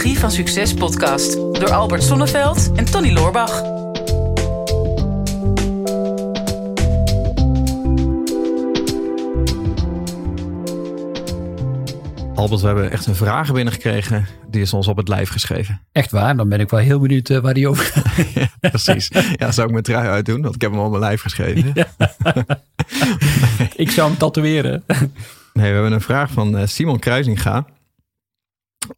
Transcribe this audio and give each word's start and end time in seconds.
Psychologie 0.00 0.28
van 0.28 0.30
Succes 0.30 0.74
podcast 0.74 1.32
door 1.32 1.70
Albert 1.70 2.02
Sonneveld 2.02 2.72
en 2.74 2.84
Tony 2.84 3.12
Loorbach. 3.12 3.62
Albert, 12.34 12.60
we 12.60 12.66
hebben 12.66 12.90
echt 12.90 13.06
een 13.06 13.14
vraag 13.14 13.52
binnengekregen. 13.52 14.26
Die 14.50 14.60
is 14.60 14.72
ons 14.72 14.86
op 14.86 14.96
het 14.96 15.08
lijf 15.08 15.30
geschreven. 15.30 15.80
Echt 15.92 16.10
waar? 16.10 16.36
Dan 16.36 16.48
ben 16.48 16.60
ik 16.60 16.70
wel 16.70 16.80
heel 16.80 17.00
benieuwd 17.00 17.30
eh, 17.30 17.38
waar 17.38 17.54
die 17.54 17.68
over 17.68 17.84
gaat. 17.84 18.26
ja, 18.60 18.68
precies. 18.70 19.10
Ja, 19.36 19.52
zou 19.52 19.66
ik 19.66 19.72
mijn 19.72 19.84
trui 19.84 20.08
uitdoen? 20.08 20.42
Want 20.42 20.54
ik 20.54 20.60
heb 20.60 20.70
hem 20.70 20.80
op 20.80 20.90
mijn 20.90 21.02
lijf 21.02 21.22
geschreven. 21.22 21.70
Ja. 21.74 21.86
ik 23.84 23.90
zou 23.90 24.08
hem 24.08 24.18
tatoeëren. 24.18 24.84
nee, 25.52 25.68
we 25.68 25.74
hebben 25.74 25.92
een 25.92 26.00
vraag 26.00 26.30
van 26.30 26.56
eh, 26.56 26.66
Simon 26.66 26.98
Kruisinga. 26.98 27.66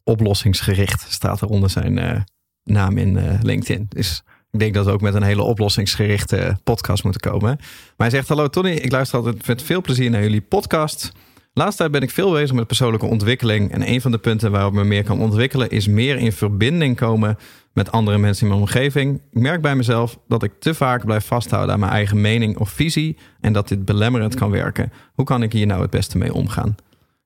Oplossingsgericht 0.03 1.11
staat 1.11 1.41
er 1.41 1.47
onder 1.47 1.69
zijn 1.69 1.97
uh, 1.97 2.19
naam 2.63 2.97
in 2.97 3.39
LinkedIn. 3.41 3.85
Dus 3.89 4.23
ik 4.51 4.59
denk 4.59 4.73
dat 4.73 4.85
we 4.85 4.91
ook 4.91 5.01
met 5.01 5.13
een 5.13 5.23
hele 5.23 5.43
oplossingsgerichte 5.43 6.57
podcast 6.63 7.03
moeten 7.03 7.31
komen. 7.31 7.55
Maar 7.59 7.93
hij 7.97 8.09
zegt: 8.09 8.27
Hallo 8.27 8.47
Tony, 8.47 8.71
ik 8.71 8.91
luister 8.91 9.17
altijd 9.17 9.47
met 9.47 9.61
veel 9.61 9.81
plezier 9.81 10.09
naar 10.09 10.21
jullie 10.21 10.41
podcast. 10.41 11.11
Laatst 11.53 11.77
tijd 11.77 11.91
ben 11.91 12.01
ik 12.01 12.09
veel 12.09 12.31
bezig 12.31 12.55
met 12.55 12.67
persoonlijke 12.67 13.05
ontwikkeling. 13.05 13.71
En 13.71 13.89
een 13.89 14.01
van 14.01 14.11
de 14.11 14.17
punten 14.17 14.51
waarop 14.51 14.73
me 14.73 14.83
meer 14.83 15.03
kan 15.03 15.19
ontwikkelen 15.19 15.69
is 15.69 15.87
meer 15.87 16.17
in 16.17 16.31
verbinding 16.31 16.95
komen 16.95 17.37
met 17.73 17.91
andere 17.91 18.17
mensen 18.17 18.43
in 18.43 18.49
mijn 18.49 18.61
omgeving. 18.61 19.21
Ik 19.31 19.41
merk 19.41 19.61
bij 19.61 19.75
mezelf 19.75 20.19
dat 20.27 20.43
ik 20.43 20.51
te 20.59 20.73
vaak 20.73 21.05
blijf 21.05 21.25
vasthouden 21.25 21.73
aan 21.73 21.79
mijn 21.79 21.91
eigen 21.91 22.21
mening 22.21 22.57
of 22.57 22.69
visie 22.69 23.17
en 23.39 23.53
dat 23.53 23.67
dit 23.67 23.85
belemmerend 23.85 24.35
kan 24.35 24.51
werken. 24.51 24.91
Hoe 25.13 25.25
kan 25.25 25.43
ik 25.43 25.53
hier 25.53 25.65
nou 25.65 25.81
het 25.81 25.89
beste 25.89 26.17
mee 26.17 26.33
omgaan? 26.33 26.75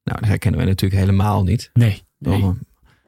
Nou, 0.03 0.19
dat 0.19 0.29
herkennen 0.29 0.59
we 0.59 0.65
natuurlijk 0.65 1.01
helemaal 1.01 1.43
niet. 1.43 1.69
Nee. 1.73 2.06
Nee. 2.19 2.53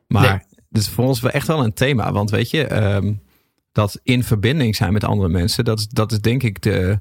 Maar 0.08 0.30
nee. 0.30 0.40
dit 0.70 0.82
is 0.82 0.90
voor 0.90 1.06
ons 1.06 1.20
wel 1.20 1.32
echt 1.32 1.48
wel 1.48 1.64
een 1.64 1.74
thema. 1.74 2.12
Want 2.12 2.30
weet 2.30 2.50
je, 2.50 2.94
um, 2.96 3.22
dat 3.72 4.00
in 4.04 4.24
verbinding 4.24 4.76
zijn 4.76 4.94
met 4.94 5.04
andere 5.04 5.30
mensen, 5.30 5.66
dat 5.66 5.80
is, 5.80 5.88
dat 5.88 6.12
is 6.12 6.20
denk 6.22 6.44
ik 6.44 6.62
de, 6.62 7.00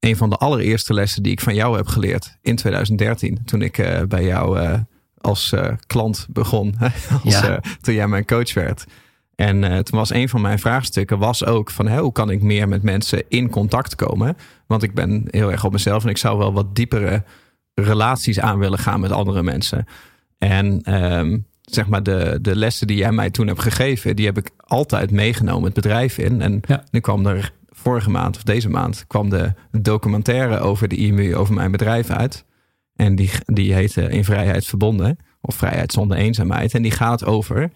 een 0.00 0.16
van 0.16 0.30
de 0.30 0.36
allereerste 0.36 0.94
lessen 0.94 1.22
die 1.22 1.32
ik 1.32 1.40
van 1.40 1.54
jou 1.54 1.76
heb 1.76 1.86
geleerd 1.86 2.38
in 2.42 2.56
2013. 2.56 3.44
Toen 3.44 3.62
ik 3.62 3.78
uh, 3.78 4.02
bij 4.02 4.24
jou 4.24 4.60
uh, 4.60 4.78
als 5.18 5.52
uh, 5.52 5.72
klant 5.86 6.26
begon. 6.30 6.74
als, 7.24 7.40
ja. 7.40 7.60
toen 7.80 7.94
jij 7.94 8.08
mijn 8.08 8.24
coach 8.24 8.54
werd. 8.54 8.84
En 9.34 9.60
toen 9.60 9.98
was 9.98 10.12
een 10.12 10.28
van 10.28 10.40
mijn 10.40 10.58
vraagstukken 10.58 11.18
was 11.18 11.44
ook 11.44 11.70
van 11.70 11.98
hoe 11.98 12.12
kan 12.12 12.30
ik 12.30 12.42
meer 12.42 12.68
met 12.68 12.82
mensen 12.82 13.24
in 13.28 13.50
contact 13.50 13.94
komen? 13.94 14.36
Want 14.66 14.82
ik 14.82 14.94
ben 14.94 15.24
heel 15.30 15.50
erg 15.50 15.64
op 15.64 15.72
mezelf 15.72 16.02
en 16.02 16.08
ik 16.08 16.16
zou 16.16 16.38
wel 16.38 16.52
wat 16.52 16.74
diepere 16.74 17.24
relaties 17.74 18.40
aan 18.40 18.58
willen 18.58 18.78
gaan 18.78 19.00
met 19.00 19.12
andere 19.12 19.42
mensen. 19.42 19.86
En 20.38 20.94
um, 20.94 21.46
zeg 21.62 21.88
maar 21.88 22.02
de, 22.02 22.38
de 22.42 22.56
lessen 22.56 22.86
die 22.86 22.96
jij 22.96 23.12
mij 23.12 23.30
toen 23.30 23.46
hebt 23.46 23.62
gegeven, 23.62 24.16
die 24.16 24.26
heb 24.26 24.38
ik 24.38 24.50
altijd 24.56 25.10
meegenomen 25.10 25.64
het 25.64 25.74
bedrijf 25.74 26.18
in. 26.18 26.40
En 26.40 26.60
ja. 26.66 26.84
nu 26.90 27.00
kwam 27.00 27.26
er 27.26 27.52
vorige 27.68 28.10
maand 28.10 28.36
of 28.36 28.42
deze 28.42 28.68
maand 28.68 29.04
kwam 29.06 29.30
de 29.30 29.52
documentaire 29.70 30.58
over 30.58 30.88
de 30.88 30.96
IMU, 30.96 31.36
over 31.36 31.54
mijn 31.54 31.70
bedrijf 31.70 32.10
uit. 32.10 32.44
En 32.96 33.14
die, 33.14 33.30
die 33.44 33.74
heette 33.74 34.02
In 34.02 34.24
Vrijheid 34.24 34.64
Verbonden, 34.64 35.18
of 35.40 35.54
Vrijheid 35.54 35.92
zonder 35.92 36.16
eenzaamheid. 36.16 36.74
En 36.74 36.82
die 36.82 36.90
gaat 36.90 37.24
over 37.24 37.70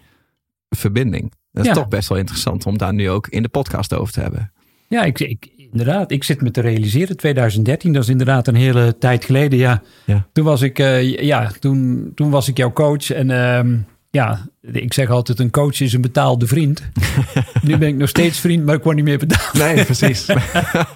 verbinding. 0.69 1.33
Dat 1.51 1.63
is 1.63 1.69
ja. 1.69 1.75
toch 1.75 1.87
best 1.87 2.09
wel 2.09 2.17
interessant 2.17 2.65
om 2.65 2.77
daar 2.77 2.93
nu 2.93 3.09
ook 3.09 3.27
in 3.27 3.43
de 3.43 3.49
podcast 3.49 3.93
over 3.93 4.13
te 4.13 4.21
hebben. 4.21 4.51
Ja, 4.87 5.03
ik, 5.03 5.19
ik, 5.19 5.52
inderdaad. 5.73 6.11
Ik 6.11 6.23
zit 6.23 6.41
me 6.41 6.51
te 6.51 6.61
realiseren. 6.61 7.17
2013, 7.17 7.93
dat 7.93 8.03
is 8.03 8.09
inderdaad 8.09 8.47
een 8.47 8.55
hele 8.55 8.97
tijd 8.97 9.25
geleden. 9.25 9.59
Ja, 9.59 9.81
ja. 10.05 10.25
Toen, 10.31 10.45
was 10.45 10.61
ik, 10.61 10.79
uh, 10.79 11.19
ja 11.19 11.51
toen, 11.59 12.11
toen 12.15 12.29
was 12.29 12.47
ik 12.47 12.57
jouw 12.57 12.73
coach. 12.73 13.11
En 13.11 13.29
uh, 13.29 13.79
ja, 14.15 14.45
ik 14.61 14.93
zeg 14.93 15.09
altijd 15.09 15.39
een 15.39 15.51
coach 15.51 15.79
is 15.79 15.93
een 15.93 16.01
betaalde 16.01 16.47
vriend. 16.47 16.81
nu 17.61 17.77
ben 17.77 17.87
ik 17.87 17.95
nog 17.95 18.09
steeds 18.09 18.39
vriend, 18.39 18.65
maar 18.65 18.75
ik 18.75 18.83
word 18.83 18.95
niet 18.95 19.05
meer 19.05 19.17
betaald. 19.17 19.53
Nee, 19.53 19.85
precies. 19.85 20.25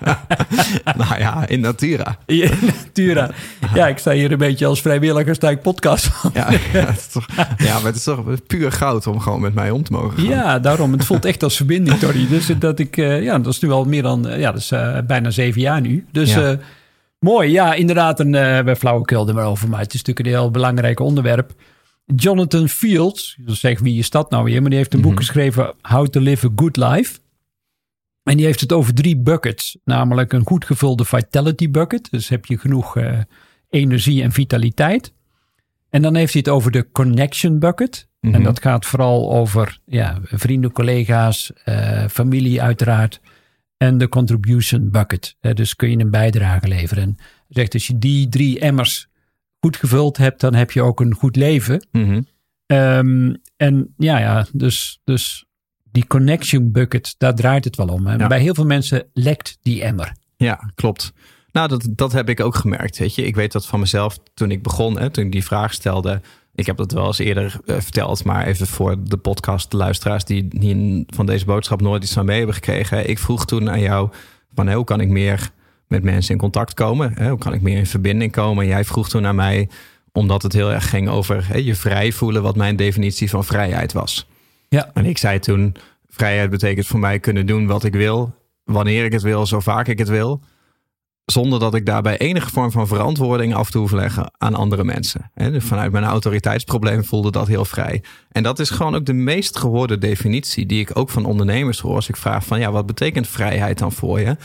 nou 0.98 1.18
ja, 1.18 1.48
in 1.48 1.60
Natura. 1.60 2.18
in 2.26 2.52
Natura. 2.62 3.30
Ja, 3.74 3.88
ik 3.88 3.98
sta 3.98 4.12
hier 4.12 4.32
een 4.32 4.38
beetje 4.38 4.66
als 4.66 4.82
vrijwilliger, 4.82 5.36
sta 5.36 5.50
ik 5.50 5.62
podcast 5.62 6.10
ja, 6.34 6.52
ja, 6.52 6.86
het 6.86 6.98
is 6.98 7.08
toch, 7.08 7.26
ja, 7.58 7.74
maar 7.74 7.86
het 7.86 7.96
is 7.96 8.04
toch 8.04 8.24
puur 8.48 8.72
goud 8.72 9.08
om 9.08 9.20
gewoon 9.20 9.42
met 9.42 9.54
mij 9.54 9.72
om 9.72 9.84
te 9.84 9.92
mogen 9.92 10.18
gaan. 10.18 10.28
Ja, 10.28 10.60
daarom. 10.60 10.92
Het 10.92 11.06
voelt 11.06 11.26
echt 11.26 11.44
als 11.44 11.56
verbinding, 11.56 12.00
Tori. 12.00 12.28
Dus 12.28 12.52
dat 12.60 12.80
ik, 12.80 12.98
uh, 12.98 13.24
ja, 13.24 13.40
dat 13.40 13.54
is 13.54 13.60
nu 13.60 13.72
al 13.72 13.86
meer 13.86 14.02
dan, 14.02 14.28
uh, 14.28 14.40
ja, 14.40 14.52
dat 14.52 14.62
is 14.62 14.72
uh, 14.72 14.98
bijna 15.08 15.30
zeven 15.30 15.62
jaar 15.62 15.82
nu. 15.82 16.06
Dus 16.12 16.34
ja. 16.34 16.58
mooi. 17.20 17.52
Ja, 17.52 17.74
inderdaad 17.74 18.20
een, 18.20 18.76
flauwekul 18.78 19.28
er 19.28 19.34
maar 19.34 19.46
over, 19.46 19.70
maar 19.70 19.80
het 19.80 19.94
is 19.94 20.02
natuurlijk 20.04 20.28
een 20.28 20.42
heel 20.42 20.52
belangrijk 20.52 21.00
onderwerp. 21.00 21.54
Jonathan 22.16 22.70
Fields, 22.70 23.38
je 23.46 23.56
zegt 23.56 23.82
wie 23.82 24.00
is 24.00 24.10
dat 24.10 24.30
nou 24.30 24.44
weer, 24.44 24.62
maar 24.62 24.70
die 24.70 24.80
heeft 24.80 24.94
een 24.94 25.02
boek 25.02 25.18
geschreven 25.18 25.74
How 25.82 26.08
to 26.08 26.20
Live 26.20 26.48
a 26.48 26.52
Good 26.56 26.78
Life. 26.78 27.20
En 28.24 28.38
die 28.38 28.46
heeft 28.46 28.60
het 28.60 28.72
over 28.72 28.94
drie 28.94 29.18
buckets, 29.18 29.78
namelijk 29.84 30.34
een 30.34 30.46
goed 30.46 30.66
gevulde 30.66 31.06
vitality 31.06 31.72
bucket, 31.72 32.12
dus 32.12 32.30
heb 32.30 32.46
je 32.46 32.58
genoeg 32.58 32.98
uh, 32.98 33.20
energie 33.70 34.24
en 34.24 34.32
vitaliteit. 34.32 35.14
En 35.90 36.02
dan 36.02 36.16
heeft 36.16 36.34
hij 36.34 36.42
het 36.46 36.54
over 36.54 36.72
de 36.72 36.92
connection 36.92 37.60
bucket. 37.60 38.08
Mm 38.20 38.30
-hmm. 38.30 38.40
En 38.40 38.46
dat 38.46 38.62
gaat 38.62 38.86
vooral 38.86 39.32
over 39.32 39.80
ja, 39.86 40.20
vrienden, 40.24 40.72
collega's, 40.72 41.52
uh, 41.66 42.08
familie 42.08 42.62
uiteraard. 42.62 43.22
En 43.78 43.98
de 43.98 44.10
contribution 44.10 44.90
bucket. 44.92 45.36
Uh, 45.42 45.54
dus 45.54 45.76
kun 45.76 45.90
je 45.90 45.98
een 45.98 46.12
bijdrage 46.12 46.68
leveren. 46.68 47.04
En 47.04 47.18
zegt 47.50 47.74
als 47.74 47.88
je 47.88 47.98
die 47.98 48.30
drie 48.30 48.60
emmers 48.60 49.08
goed 49.60 49.78
gevuld 49.78 50.18
hebt, 50.18 50.42
dan 50.42 50.54
heb 50.54 50.72
je 50.72 50.82
ook 50.82 51.00
een 51.00 51.14
goed 51.14 51.36
leven. 51.36 51.88
Mm 51.92 52.06
-hmm. 52.06 52.28
um, 52.78 53.42
en 53.58 53.94
ja, 53.98 54.20
ja 54.20 54.48
dus, 54.52 55.02
dus 55.04 55.46
die 55.92 56.08
connection 56.08 56.72
bucket, 56.72 57.16
daar 57.18 57.36
draait 57.36 57.64
het 57.64 57.76
wel 57.76 57.88
om. 57.88 58.08
En 58.08 58.20
ja. 58.20 58.28
bij 58.28 58.40
heel 58.40 58.54
veel 58.54 58.66
mensen 58.66 59.10
lekt 59.14 59.58
die 59.62 59.84
emmer. 59.84 60.16
Ja, 60.36 60.72
klopt. 60.76 61.14
Nou, 61.52 61.68
dat, 61.68 61.88
dat 61.92 62.12
heb 62.12 62.30
ik 62.30 62.40
ook 62.40 62.56
gemerkt. 62.56 62.98
Weet 62.98 63.16
je, 63.16 63.26
ik 63.26 63.36
weet 63.36 63.52
dat 63.52 63.68
van 63.68 63.80
mezelf 63.80 64.18
toen 64.34 64.52
ik 64.52 64.64
begon, 64.64 65.00
hè, 65.00 65.10
toen 65.10 65.26
ik 65.26 65.32
die 65.32 65.44
vraag 65.44 65.74
stelde. 65.74 66.22
Ik 66.56 66.66
heb 66.66 66.78
dat 66.78 66.92
wel 66.92 67.06
eens 67.06 67.18
eerder 67.18 67.60
uh, 67.66 67.76
verteld, 67.80 68.24
maar 68.24 68.46
even 68.46 68.68
voor 68.68 69.04
de 69.04 69.18
podcast 69.18 69.74
luisteraars 69.74 70.24
die, 70.24 70.48
die 70.48 71.04
van 71.08 71.26
deze 71.26 71.46
boodschap 71.46 71.82
nooit 71.82 72.04
iets 72.04 72.14
van 72.14 72.26
mee 72.26 72.38
hebben 72.38 72.56
gekregen. 72.56 73.10
Ik 73.10 73.20
vroeg 73.20 73.46
toen 73.46 73.70
aan 73.70 73.80
jou 73.80 74.10
van 74.54 74.74
hoe 74.74 74.84
kan 74.84 75.02
ik 75.02 75.10
meer 75.10 75.52
met 75.88 76.04
mensen 76.04 76.34
in 76.34 76.40
contact 76.40 76.74
komen? 76.74 77.12
Hè? 77.16 77.30
Hoe 77.30 77.38
kan 77.38 77.54
ik 77.54 77.62
meer 77.62 77.78
in 77.78 77.86
verbinding 77.86 78.32
komen? 78.32 78.64
En 78.64 78.70
jij 78.70 78.84
vroeg 78.84 79.10
toen 79.10 79.22
naar 79.22 79.36
mij, 79.36 79.70
omdat 80.12 80.44
het 80.44 80.54
heel 80.54 80.72
erg 80.72 80.90
ging 80.90 81.10
over 81.10 81.48
hè, 81.48 81.58
je 81.58 81.76
vrij 81.76 82.12
voelen, 82.12 82.42
wat 82.42 82.56
mijn 82.56 82.76
definitie 82.76 83.30
van 83.30 83.46
vrijheid 83.46 83.94
was. 83.94 84.28
Ja. 84.70 84.92
En 84.94 85.06
ik 85.06 85.18
zei 85.18 85.40
toen, 85.40 85.76
vrijheid 86.10 86.50
betekent 86.50 86.88
voor 86.88 87.00
mij 87.00 87.20
kunnen 87.20 87.46
doen 87.46 87.68
wat 87.68 87.84
ik 87.84 87.94
wil, 87.94 88.36
wanneer 88.64 89.06
ik 89.06 89.12
het 89.12 89.22
wil, 89.22 89.46
zo 89.46 89.60
vaak 89.60 89.88
ik 89.88 89.98
het 89.98 90.10
wil. 90.10 90.42
Zonder 91.26 91.60
dat 91.60 91.76
ik 91.76 91.86
daarbij 91.86 92.18
enige 92.18 92.50
vorm 92.50 92.72
van 92.72 92.88
verantwoording 92.88 93.56
af 93.56 93.70
te 93.70 93.78
hoeven 93.78 93.98
leggen 93.98 94.32
aan 94.38 94.56
andere 94.56 94.84
mensen. 94.84 95.32
Dus 95.36 95.64
vanuit 95.64 95.92
mijn 95.92 96.04
autoriteitsprobleem 96.04 97.04
voelde 97.04 97.32
dat 97.32 97.48
heel 97.48 97.66
vrij. 97.66 98.04
En 98.32 98.44
dat 98.44 98.60
is 98.60 98.70
gewoon 98.70 98.96
ook 98.96 99.06
de 99.06 99.14
meest 99.14 99.58
gehoorde 99.58 99.98
definitie 99.98 100.66
die 100.66 100.80
ik 100.80 100.98
ook 100.98 101.10
van 101.10 101.26
ondernemers 101.26 101.80
hoor. 101.80 101.96
Als 101.96 102.10
ik 102.10 102.16
vraag 102.16 102.46
van 102.46 102.60
ja, 102.60 102.72
wat 102.72 102.86
betekent 102.86 103.28
vrijheid 103.28 103.78
dan 103.78 103.92
voor 103.92 104.20
je? 104.20 104.38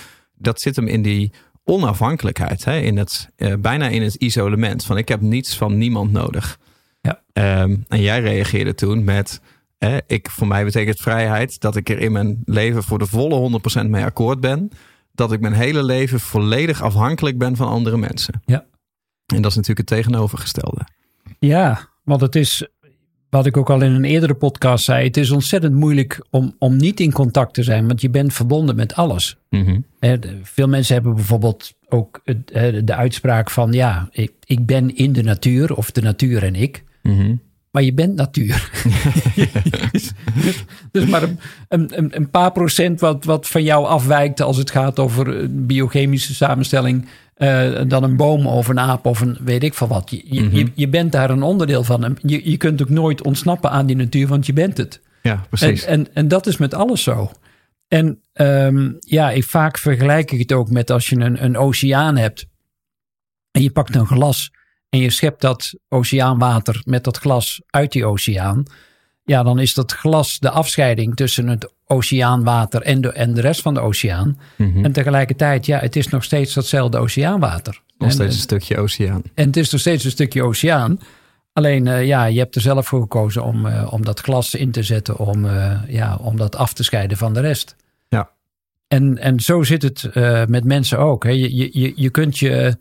Dat 0.42 0.60
zit 0.60 0.76
hem 0.76 0.86
in 0.86 1.02
die 1.02 1.32
onafhankelijkheid. 1.64 2.64
Hè? 2.64 2.78
In 2.78 2.96
het, 2.96 3.28
uh, 3.36 3.54
bijna 3.58 3.88
in 3.88 4.02
het 4.02 4.14
isolement. 4.14 4.84
Van 4.84 4.96
ik 4.96 5.08
heb 5.08 5.20
niets 5.20 5.56
van 5.56 5.78
niemand 5.78 6.12
nodig. 6.12 6.58
Ja. 7.00 7.22
Um, 7.62 7.84
en 7.88 8.00
jij 8.00 8.20
reageerde 8.20 8.74
toen 8.74 9.04
met... 9.04 9.40
Eh, 9.78 9.96
ik, 10.06 10.30
voor 10.30 10.46
mij 10.46 10.64
betekent 10.64 11.00
vrijheid 11.00 11.60
dat 11.60 11.76
ik 11.76 11.88
er 11.88 11.98
in 11.98 12.12
mijn 12.12 12.42
leven 12.44 12.82
voor 12.82 12.98
de 12.98 13.06
volle 13.06 13.60
100% 13.84 13.88
mee 13.88 14.04
akkoord 14.04 14.40
ben 14.40 14.70
dat 15.12 15.32
ik 15.32 15.40
mijn 15.40 15.52
hele 15.52 15.82
leven 15.82 16.20
volledig 16.20 16.82
afhankelijk 16.82 17.38
ben 17.38 17.56
van 17.56 17.68
andere 17.68 17.96
mensen. 17.96 18.42
Ja. 18.44 18.64
En 19.26 19.42
dat 19.42 19.50
is 19.50 19.56
natuurlijk 19.56 19.90
het 19.90 19.98
tegenovergestelde. 19.98 20.86
Ja, 21.38 21.88
want 22.04 22.20
het 22.20 22.36
is, 22.36 22.68
wat 23.32 23.46
ik 23.46 23.56
ook 23.56 23.70
al 23.70 23.82
in 23.82 23.92
een 23.92 24.04
eerdere 24.04 24.34
podcast 24.34 24.84
zei, 24.84 25.06
het 25.06 25.16
is 25.16 25.30
ontzettend 25.30 25.74
moeilijk 25.74 26.26
om, 26.30 26.54
om 26.58 26.76
niet 26.76 27.00
in 27.00 27.12
contact 27.12 27.54
te 27.54 27.62
zijn, 27.62 27.86
want 27.86 28.00
je 28.00 28.10
bent 28.10 28.32
verbonden 28.32 28.76
met 28.76 28.94
alles. 28.94 29.36
Mm 29.50 29.64
-hmm. 29.64 29.84
Veel 30.42 30.68
mensen 30.68 30.94
hebben 30.94 31.14
bijvoorbeeld 31.14 31.74
ook 31.88 32.20
de 32.84 32.94
uitspraak 32.94 33.50
van, 33.50 33.72
ja, 33.72 34.08
ik, 34.10 34.32
ik 34.44 34.66
ben 34.66 34.96
in 34.96 35.12
de 35.12 35.22
natuur 35.22 35.74
of 35.74 35.90
de 35.90 36.02
natuur 36.02 36.42
en 36.42 36.54
ik. 36.54 36.84
Mm 37.02 37.16
-hmm. 37.16 37.40
Maar 37.70 37.82
je 37.82 37.94
bent 37.94 38.14
natuur. 38.14 38.70
dus, 39.92 40.12
dus 40.92 41.06
maar 41.06 41.22
een, 41.22 41.38
een, 41.68 42.16
een, 42.16 42.30
paar 42.30 42.52
procent 42.52 43.00
wat, 43.00 43.24
wat 43.24 43.48
van 43.48 43.62
jou 43.62 43.86
afwijkt 43.86 44.40
als 44.40 44.56
het 44.56 44.70
gaat 44.70 44.98
over 44.98 45.46
biochemische 45.66 46.34
samenstelling. 46.34 47.06
Uh, 47.36 47.80
dan 47.86 48.02
een 48.02 48.16
boom 48.16 48.46
of 48.46 48.68
een 48.68 48.80
aap 48.80 49.06
of 49.06 49.20
een 49.20 49.38
weet 49.40 49.62
ik 49.62 49.74
van 49.74 49.88
wat. 49.88 50.10
Je, 50.10 50.22
mm 50.42 50.48
-hmm. 50.48 50.58
je, 50.58 50.66
je, 50.74 50.88
bent 50.88 51.12
daar 51.12 51.30
een 51.30 51.42
onderdeel 51.42 51.84
van. 51.84 52.18
Je, 52.22 52.50
je 52.50 52.56
kunt 52.56 52.82
ook 52.82 52.88
nooit 52.88 53.22
ontsnappen 53.22 53.70
aan 53.70 53.86
die 53.86 53.96
natuur, 53.96 54.26
want 54.26 54.46
je 54.46 54.52
bent 54.52 54.76
het. 54.76 55.00
Ja, 55.22 55.46
precies. 55.48 55.84
En, 55.84 56.06
en, 56.06 56.14
en 56.14 56.28
dat 56.28 56.46
is 56.46 56.56
met 56.56 56.74
alles 56.74 57.02
zo. 57.02 57.30
En 57.88 58.22
um, 58.32 58.96
ja, 59.00 59.30
ik, 59.30 59.44
vaak 59.44 59.78
vergelijk 59.78 60.30
ik 60.30 60.38
het 60.38 60.52
ook 60.52 60.70
met 60.70 60.90
als 60.90 61.08
je 61.08 61.16
een, 61.16 61.44
een 61.44 61.56
oceaan 61.56 62.16
hebt. 62.16 62.46
En 63.50 63.62
je 63.62 63.70
pakt 63.70 63.94
een 63.94 64.06
glas 64.06 64.50
en 64.88 64.98
je 64.98 65.10
schept 65.10 65.40
dat 65.40 65.74
oceaanwater 65.88 66.82
met 66.84 67.04
dat 67.04 67.18
glas 67.18 67.62
uit 67.66 67.92
die 67.92 68.04
oceaan. 68.04 68.64
Ja, 69.24 69.42
dan 69.42 69.58
is 69.58 69.74
dat 69.74 69.92
glas 69.92 70.38
de 70.38 70.50
afscheiding 70.50 71.16
tussen 71.16 71.48
het 71.48 71.72
oceaanwater 71.86 72.82
en 72.82 73.00
de, 73.00 73.12
en 73.12 73.34
de 73.34 73.40
rest 73.40 73.60
van 73.62 73.74
de 73.74 73.80
oceaan. 73.80 74.38
Mhm. 74.56 74.84
En 74.84 74.92
tegelijkertijd, 74.92 75.66
ja, 75.66 75.78
het 75.78 75.96
is 75.96 76.08
nog 76.08 76.24
steeds 76.24 76.54
datzelfde 76.54 76.98
oceaanwater. 76.98 77.80
Nog 77.98 78.08
En- 78.08 78.14
steeds 78.14 78.34
een 78.34 78.40
stukje 78.40 78.78
oceaan. 78.78 79.22
En 79.34 79.46
het 79.46 79.56
is 79.56 79.70
nog 79.70 79.80
steeds 79.80 80.04
een 80.04 80.10
stukje 80.10 80.42
oceaan. 80.42 80.98
Alleen, 81.52 81.86
eh, 81.86 82.06
ja, 82.06 82.24
je 82.24 82.38
hebt 82.38 82.54
er 82.54 82.60
zelf 82.60 82.86
voor 82.86 83.00
gekozen 83.00 83.44
om, 83.44 83.66
eh, 83.66 83.92
om 83.92 84.04
dat 84.04 84.20
glas 84.20 84.54
in 84.54 84.70
te 84.70 84.82
zetten, 84.82 85.18
om, 85.18 85.44
eh, 85.46 85.80
ja, 85.88 86.16
om 86.16 86.36
dat 86.36 86.56
af 86.56 86.72
te 86.72 86.82
scheiden 86.82 87.16
van 87.16 87.34
de 87.34 87.40
rest. 87.40 87.76
Ja. 88.08 88.30
En, 88.88 89.18
en 89.18 89.40
zo 89.40 89.62
zit 89.62 89.82
het 89.82 90.04
eh, 90.04 90.44
met 90.46 90.64
mensen 90.64 90.98
ook. 90.98 91.24
Hè. 91.24 91.30
Je, 91.30 91.56
je- 91.56 91.70
je, 91.80 91.92
je 91.96 92.10
kunt 92.10 92.38
je, 92.38 92.76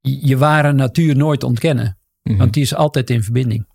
je 0.00 0.36
ware 0.36 0.72
natuur 0.72 1.16
nooit 1.16 1.42
ontkennen, 1.44 1.98
Mhm. 2.22 2.36
want 2.38 2.52
die 2.52 2.62
is 2.62 2.74
altijd 2.74 3.10
in 3.10 3.22
verbinding. 3.22 3.66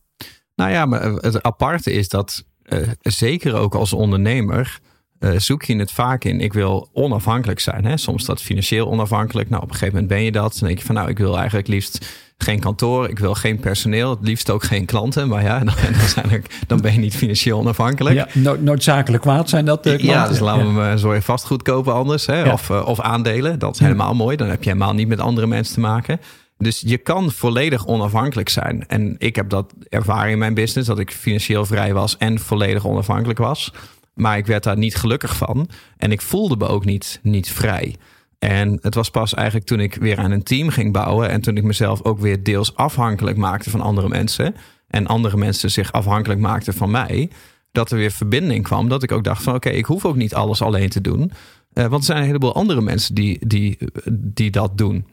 Nou 0.55 0.71
ja, 0.71 0.85
maar 0.85 1.01
het 1.01 1.43
aparte 1.43 1.91
is 1.91 2.09
dat 2.09 2.43
eh, 2.63 2.79
zeker 3.01 3.55
ook 3.55 3.75
als 3.75 3.93
ondernemer 3.93 4.79
eh, 5.23 5.31
zoek 5.37 5.63
je 5.63 5.75
het 5.75 5.91
vaak 5.91 6.23
in. 6.23 6.41
Ik 6.41 6.53
wil 6.53 6.89
onafhankelijk 6.93 7.59
zijn. 7.59 7.85
Hè? 7.85 7.97
Soms 7.97 8.25
dat 8.25 8.41
financieel 8.41 8.89
onafhankelijk. 8.89 9.49
Nou, 9.49 9.61
op 9.63 9.67
een 9.69 9.73
gegeven 9.75 9.93
moment 9.93 10.13
ben 10.13 10.23
je 10.23 10.31
dat. 10.31 10.57
Dan 10.59 10.67
denk 10.67 10.79
je 10.79 10.85
van 10.85 10.95
nou, 10.95 11.09
ik 11.09 11.17
wil 11.17 11.37
eigenlijk 11.37 11.67
liefst 11.67 12.05
geen 12.37 12.59
kantoor. 12.59 13.09
Ik 13.09 13.19
wil 13.19 13.33
geen 13.33 13.59
personeel. 13.59 14.09
Het 14.09 14.19
liefst 14.21 14.49
ook 14.49 14.63
geen 14.63 14.85
klanten. 14.85 15.27
Maar 15.27 15.43
ja, 15.43 15.59
dan, 15.63 15.73
dan, 15.99 16.07
zijn 16.07 16.31
er, 16.31 16.41
dan 16.67 16.81
ben 16.81 16.93
je 16.93 16.99
niet 16.99 17.15
financieel 17.15 17.59
onafhankelijk. 17.59 18.15
Ja, 18.15 18.27
no- 18.33 18.57
noodzakelijk 18.59 19.23
kwaad 19.23 19.49
zijn 19.49 19.65
dat 19.65 19.83
de 19.83 20.03
Ja, 20.03 20.27
dus 20.27 20.39
laten 20.39 20.73
we 20.73 20.81
hem 20.81 20.91
eh, 20.91 20.97
zorg 20.97 21.23
vastgoed 21.23 21.61
kopen 21.61 21.93
anders. 21.93 22.25
Hè? 22.25 22.43
Ja. 22.43 22.53
Of, 22.53 22.69
eh, 22.69 22.85
of 22.85 22.99
aandelen. 22.99 23.59
Dat 23.59 23.73
is 23.73 23.79
helemaal 23.79 24.13
mooi. 24.13 24.37
Dan 24.37 24.47
heb 24.49 24.63
je 24.63 24.69
helemaal 24.69 24.93
niet 24.93 25.07
met 25.07 25.19
andere 25.19 25.47
mensen 25.47 25.73
te 25.73 25.79
maken. 25.79 26.19
Dus 26.63 26.81
je 26.85 26.97
kan 26.97 27.31
volledig 27.31 27.85
onafhankelijk 27.85 28.49
zijn. 28.49 28.87
En 28.87 29.15
ik 29.17 29.35
heb 29.35 29.49
dat 29.49 29.73
ervaren 29.89 30.31
in 30.31 30.37
mijn 30.37 30.53
business. 30.53 30.87
Dat 30.87 30.99
ik 30.99 31.11
financieel 31.11 31.65
vrij 31.65 31.93
was 31.93 32.17
en 32.17 32.39
volledig 32.39 32.87
onafhankelijk 32.87 33.39
was. 33.39 33.73
Maar 34.13 34.37
ik 34.37 34.45
werd 34.45 34.63
daar 34.63 34.77
niet 34.77 34.95
gelukkig 34.95 35.35
van. 35.35 35.69
En 35.97 36.11
ik 36.11 36.21
voelde 36.21 36.55
me 36.57 36.67
ook 36.67 36.85
niet, 36.85 37.19
niet 37.21 37.51
vrij. 37.51 37.95
En 38.39 38.77
het 38.81 38.95
was 38.95 39.09
pas 39.09 39.33
eigenlijk 39.33 39.65
toen 39.65 39.79
ik 39.79 39.95
weer 39.95 40.17
aan 40.17 40.31
een 40.31 40.43
team 40.43 40.69
ging 40.69 40.93
bouwen. 40.93 41.29
En 41.29 41.41
toen 41.41 41.57
ik 41.57 41.63
mezelf 41.63 42.03
ook 42.03 42.19
weer 42.19 42.43
deels 42.43 42.75
afhankelijk 42.75 43.37
maakte 43.37 43.69
van 43.69 43.81
andere 43.81 44.09
mensen. 44.09 44.55
En 44.87 45.07
andere 45.07 45.37
mensen 45.37 45.71
zich 45.71 45.91
afhankelijk 45.91 46.39
maakten 46.39 46.73
van 46.73 46.91
mij. 46.91 47.29
Dat 47.71 47.91
er 47.91 47.97
weer 47.97 48.11
verbinding 48.11 48.63
kwam. 48.63 48.89
Dat 48.89 49.03
ik 49.03 49.11
ook 49.11 49.23
dacht 49.23 49.43
van 49.43 49.55
oké, 49.55 49.69
ik 49.69 49.85
hoef 49.85 50.05
ook 50.05 50.15
niet 50.15 50.33
alles 50.33 50.61
alleen 50.61 50.89
te 50.89 51.01
doen. 51.01 51.31
Eh, 51.73 51.85
want 51.85 51.99
er 51.99 52.03
zijn 52.03 52.17
een 52.17 52.25
heleboel 52.25 52.55
andere 52.55 52.81
mensen 52.81 53.15
die, 53.15 53.47
die, 53.47 53.77
die 54.11 54.51
dat 54.51 54.77
doen. 54.77 55.05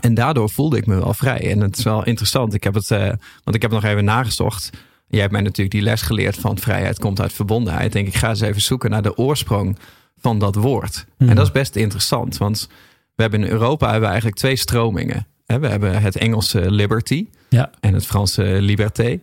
En 0.00 0.14
daardoor 0.14 0.50
voelde 0.50 0.76
ik 0.76 0.86
me 0.86 0.94
wel 0.94 1.14
vrij. 1.14 1.50
En 1.50 1.60
het 1.60 1.78
is 1.78 1.84
wel 1.84 2.04
interessant. 2.04 2.54
Ik 2.54 2.64
heb 2.64 2.74
het, 2.74 2.90
eh, 2.90 3.06
want 3.44 3.56
ik 3.56 3.62
heb 3.62 3.70
nog 3.70 3.84
even 3.84 4.04
nagezocht. 4.04 4.70
Jij 5.08 5.20
hebt 5.20 5.32
mij 5.32 5.40
natuurlijk 5.40 5.70
die 5.70 5.82
les 5.82 6.02
geleerd 6.02 6.36
van 6.36 6.58
vrijheid 6.58 6.98
komt 6.98 7.20
uit 7.20 7.32
verbondenheid. 7.32 7.86
Ik 7.86 7.92
denk 7.92 8.06
ik 8.06 8.14
ga 8.14 8.28
eens 8.28 8.40
even 8.40 8.62
zoeken 8.62 8.90
naar 8.90 9.02
de 9.02 9.16
oorsprong 9.16 9.78
van 10.18 10.38
dat 10.38 10.54
woord. 10.54 11.06
En 11.18 11.34
dat 11.34 11.46
is 11.46 11.52
best 11.52 11.76
interessant. 11.76 12.36
Want 12.36 12.68
we 13.14 13.22
hebben 13.22 13.44
in 13.44 13.50
Europa 13.50 13.84
hebben 13.84 14.02
we 14.02 14.08
eigenlijk 14.08 14.36
twee 14.36 14.56
stromingen. 14.56 15.26
We 15.46 15.66
hebben 15.66 16.02
het 16.02 16.16
Engelse 16.16 16.70
liberty 16.70 17.26
Ja, 17.48 17.70
en 17.80 17.94
het 17.94 18.06
Franse 18.06 18.42
liberté. 18.42 19.20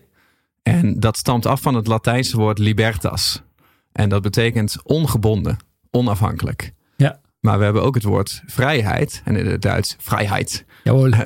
En 0.61 0.99
dat 0.99 1.17
stamt 1.17 1.45
af 1.45 1.61
van 1.61 1.75
het 1.75 1.87
Latijnse 1.87 2.37
woord 2.37 2.59
libertas. 2.59 3.41
En 3.91 4.09
dat 4.09 4.21
betekent 4.21 4.77
ongebonden, 4.83 5.57
onafhankelijk. 5.91 6.73
Maar 7.43 7.57
we 7.57 7.63
hebben 7.63 7.83
ook 7.83 7.95
het 7.95 8.03
woord 8.03 8.41
vrijheid. 8.45 9.21
En 9.25 9.35
in 9.35 9.45
het 9.45 9.61
Duits 9.61 9.95
vrijheid. 9.99 10.65
Jawohl. 10.83 11.13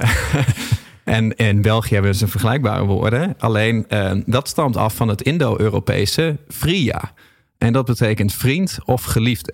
En 1.03 1.35
in 1.35 1.61
België 1.61 1.93
hebben 1.93 2.15
ze 2.15 2.27
vergelijkbare 2.27 2.85
woorden. 2.85 3.35
Alleen 3.37 3.87
eh, 3.87 4.11
dat 4.25 4.47
stamt 4.47 4.77
af 4.77 4.95
van 4.95 5.07
het 5.07 5.21
Indo-Europese 5.21 6.37
fria. 6.47 7.13
En 7.57 7.73
dat 7.73 7.85
betekent 7.85 8.33
vriend 8.33 8.77
of 8.85 9.03
geliefde. 9.03 9.53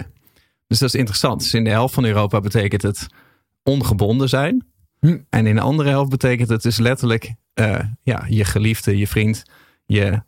Dus 0.68 0.80
dat 0.80 0.94
is 0.94 0.95
interessant. 1.00 1.42
Dus 1.42 1.54
in 1.54 1.63
de 1.63 1.69
helft 1.69 1.94
van 1.94 2.06
Europa 2.06 2.39
betekent 2.39 2.81
het 2.81 3.07
ongebonden 3.63 4.30
zijn. 4.30 4.65
Hm. 5.00 5.18
En 5.30 5.48
in 5.48 5.56
de 5.56 5.62
andere 5.62 5.89
helft 5.89 6.10
betekent 6.10 6.50
het 6.50 6.62
dus 6.62 6.77
letterlijk 6.77 7.33
eh, 7.54 7.80
ja, 8.04 8.25
je 8.27 8.45
geliefde, 8.45 8.98
je 8.98 9.07
vriend, 9.07 9.44
je 9.86 10.21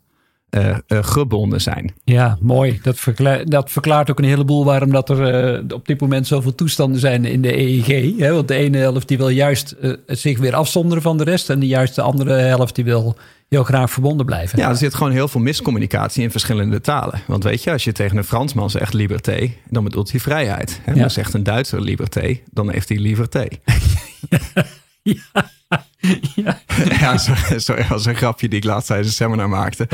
eh, 0.50 0.68
eh, 0.68 0.78
gebonden 1.04 1.60
zijn. 1.60 1.94
Ja, 2.04 2.38
mooi. 2.40 2.78
Dat, 2.82 2.98
verkla- 2.98 3.44
dat 3.44 3.70
verklaart 3.70 4.10
ook 4.10 4.18
een 4.18 4.24
heleboel 4.24 4.64
waarom 4.64 4.90
dat 4.90 5.08
er 5.10 5.44
eh, 5.54 5.62
op 5.74 5.86
dit 5.86 6.00
moment 6.00 6.26
zoveel 6.26 6.54
toestanden 6.54 7.00
zijn 7.00 7.24
in 7.24 7.42
de 7.42 7.58
EEG. 7.58 8.18
Hè? 8.18 8.32
Want 8.32 8.48
de 8.48 8.54
ene 8.54 8.78
helft 8.78 9.08
die 9.08 9.16
wil 9.16 9.28
juist 9.28 9.76
zich 10.06 10.38
weer 10.38 10.54
afzonderen 10.54 11.02
van 11.02 11.16
de 11.16 11.24
rest. 11.24 11.50
En 11.50 11.58
de 11.60 11.66
juist 11.66 11.94
de 11.94 12.02
andere 12.02 12.32
helft 12.32 12.74
die 12.74 12.84
wil 12.84 13.16
heel 13.48 13.64
graag 13.64 13.90
verbonden 13.90 14.26
blijven. 14.26 14.58
Ja, 14.58 14.68
er 14.68 14.76
zit 14.76 14.94
gewoon 14.94 15.12
heel 15.12 15.28
veel 15.28 15.40
miscommunicatie 15.40 16.22
in 16.22 16.30
verschillende 16.30 16.80
talen. 16.80 17.20
Want 17.26 17.44
weet 17.44 17.62
je, 17.62 17.70
als 17.72 17.84
je 17.84 17.92
tegen 17.92 18.16
een 18.16 18.24
Fransman 18.24 18.70
zegt 18.70 18.92
liberté, 18.92 19.50
dan 19.70 19.84
bedoelt 19.84 20.10
hij 20.10 20.20
vrijheid. 20.20 20.80
En 20.84 20.94
Ja. 20.96 21.02
als 21.04 21.14
zegt 21.14 21.34
een 21.34 21.42
Duitser 21.42 21.80
liberté, 21.80 22.40
dan 22.50 22.70
heeft 22.72 22.88
hij 22.88 22.98
liberté. 22.98 23.46
ja. 25.02 26.60
ja, 27.00 27.16
zo, 27.26 27.32
zo 27.58 27.74
was 27.88 28.06
een 28.06 28.16
grapje 28.16 28.48
die 28.48 28.58
ik 28.58 28.64
laatst 28.64 28.86
tijdens 28.86 29.08
een 29.08 29.14
seminar 29.14 29.48
maakte. 29.48 29.88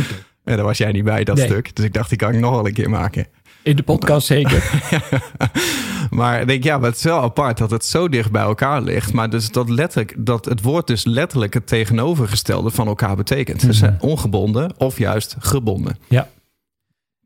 En 0.45 0.57
daar 0.57 0.65
was 0.65 0.79
jij 0.79 0.93
niet 0.93 1.05
bij, 1.05 1.25
dat 1.25 1.37
Nee. 1.37 1.47
stuk. 1.47 1.77
Dus 1.77 1.85
ik 1.85 1.93
dacht, 1.93 2.09
die 2.09 2.19
kan 2.19 2.33
ik 2.35 2.41
nog 2.41 2.51
wel 2.51 2.67
een 2.67 2.73
keer 2.73 2.91
maken. 2.91 3.27
In 3.63 3.77
de 3.77 3.83
podcast 3.83 4.27
zeker. 4.27 4.63
Maar 6.11 6.41
ik 6.41 6.47
denk, 6.47 6.65
ja, 6.65 6.79
maar 6.79 6.89
het 6.89 6.99
is 6.99 7.05
wel 7.05 7.21
apart 7.23 7.59
dat 7.59 7.71
het 7.71 7.85
zo 7.85 8.09
dicht 8.09 8.31
bij 8.31 8.43
elkaar 8.43 8.83
ligt. 8.83 9.13
Maar 9.13 9.31
dus 9.31 9.51
dat, 9.51 9.69
letterlijk, 9.69 10.15
dat 10.19 10.45
het 10.45 10.63
woord 10.63 10.87
dus 10.87 11.05
letterlijk 11.05 11.55
het 11.55 11.67
tegenovergestelde 11.67 12.71
van 12.71 12.87
elkaar 12.87 13.17
betekent. 13.17 13.61
Dus 13.67 13.81
Mhm. 13.81 13.95
ongebonden 14.01 14.75
of 14.79 14.99
juist 14.99 15.37
gebonden. 15.39 15.99
Ja. 16.09 16.29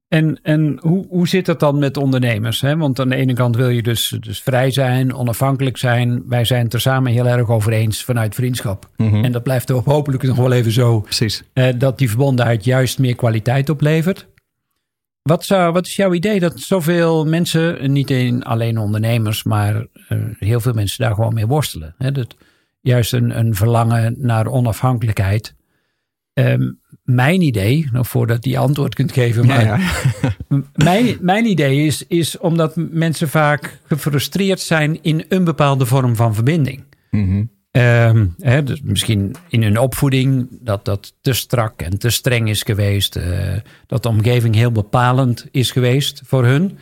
En, 0.09 0.39
en 0.43 0.79
hoe, 0.81 1.07
hoe 1.09 1.29
zit 1.29 1.47
dat 1.47 1.61
dan 1.61 1.79
met 1.79 1.97
ondernemers? 1.97 2.61
Hè? 2.61 2.77
Want 2.77 3.01
aan 3.01 3.09
de 3.09 3.17
ene 3.17 3.33
kant 3.33 3.57
wil 3.57 3.69
je 3.69 3.83
dus, 3.83 4.17
dus 4.21 4.43
vrij 4.43 4.71
zijn, 4.71 5.15
onafhankelijk 5.15 5.77
zijn. 5.77 6.23
Wij 6.27 6.45
zijn 6.45 6.65
het 6.65 6.73
er 6.73 6.81
samen 6.81 7.13
heel 7.13 7.27
erg 7.27 7.49
over 7.49 7.73
eens 7.73 8.05
vanuit 8.05 8.35
vriendschap. 8.35 8.91
Mhm. 8.97 9.25
En 9.25 9.33
dat 9.33 9.43
blijft 9.43 9.71
ook 9.71 9.85
hopelijk 9.85 10.23
nog 10.23 10.37
wel 10.37 10.53
even 10.53 10.73
zo. 10.73 11.01
Precies. 11.01 11.43
eh, 11.53 11.69
dat 11.79 11.99
die 11.99 12.09
verbondenheid 12.09 12.65
juist 12.65 12.99
meer 12.99 13.15
kwaliteit 13.15 13.69
oplevert. 13.69 14.27
Wat, 15.23 15.45
zou, 15.45 15.73
wat 15.73 15.87
is 15.87 15.97
jouw 15.97 16.13
idee 16.13 16.41
dat 16.41 16.61
zoveel 16.61 17.25
mensen, 17.25 17.93
niet 17.93 18.11
in, 18.11 18.43
alleen 18.43 18.79
ondernemers, 18.79 19.45
maar 19.45 19.87
eh, 20.09 20.19
heel 20.39 20.61
veel 20.61 20.73
mensen 20.73 21.05
daar 21.05 21.15
gewoon 21.15 21.35
mee 21.35 21.47
worstelen? 21.47 21.95
Hè? 21.99 22.13
Dat, 22.13 22.37
juist 22.87 23.13
een, 23.13 23.39
een 23.39 23.55
verlangen 23.55 24.15
naar 24.19 24.47
onafhankelijkheid. 24.47 25.55
Ehm, 26.37 26.71
mijn 27.05 27.41
idee, 27.43 27.89
nog 27.93 28.09
voordat 28.09 28.45
je 28.45 28.59
antwoord 28.59 28.95
kunt 28.95 29.13
geven, 29.13 29.47
maar 29.47 29.65
Ja, 29.65 29.77
ja. 30.23 30.37
M- 30.49 30.61
Mijn, 30.85 31.17
mijn 31.21 31.45
idee 31.47 31.87
is, 31.87 32.05
is 32.07 32.39
omdat 32.39 32.73
mensen 32.77 33.29
vaak 33.29 33.81
gefrustreerd 33.87 34.61
zijn 34.61 34.99
in 35.03 35.25
een 35.29 35.45
bepaalde 35.45 35.87
vorm 35.87 36.17
van 36.17 36.35
verbinding. 36.35 36.83
Mhm. 37.11 37.45
Ehm, 37.71 38.27
hè, 38.39 38.63
dus 38.63 38.81
misschien 38.83 39.35
in 39.49 39.63
hun 39.63 39.79
opvoeding 39.79 40.49
dat 40.51 40.85
dat 40.85 41.15
te 41.21 41.33
strak 41.33 41.83
en 41.83 41.99
te 41.99 42.11
streng 42.11 42.49
is 42.49 42.63
geweest. 42.63 43.17
eh, 43.17 43.53
dat 43.87 44.03
de 44.03 44.09
omgeving 44.09 44.55
heel 44.55 44.73
bepalend 44.73 45.47
is 45.51 45.71
geweest 45.71 46.23
voor 46.25 46.45
hun. 46.45 46.79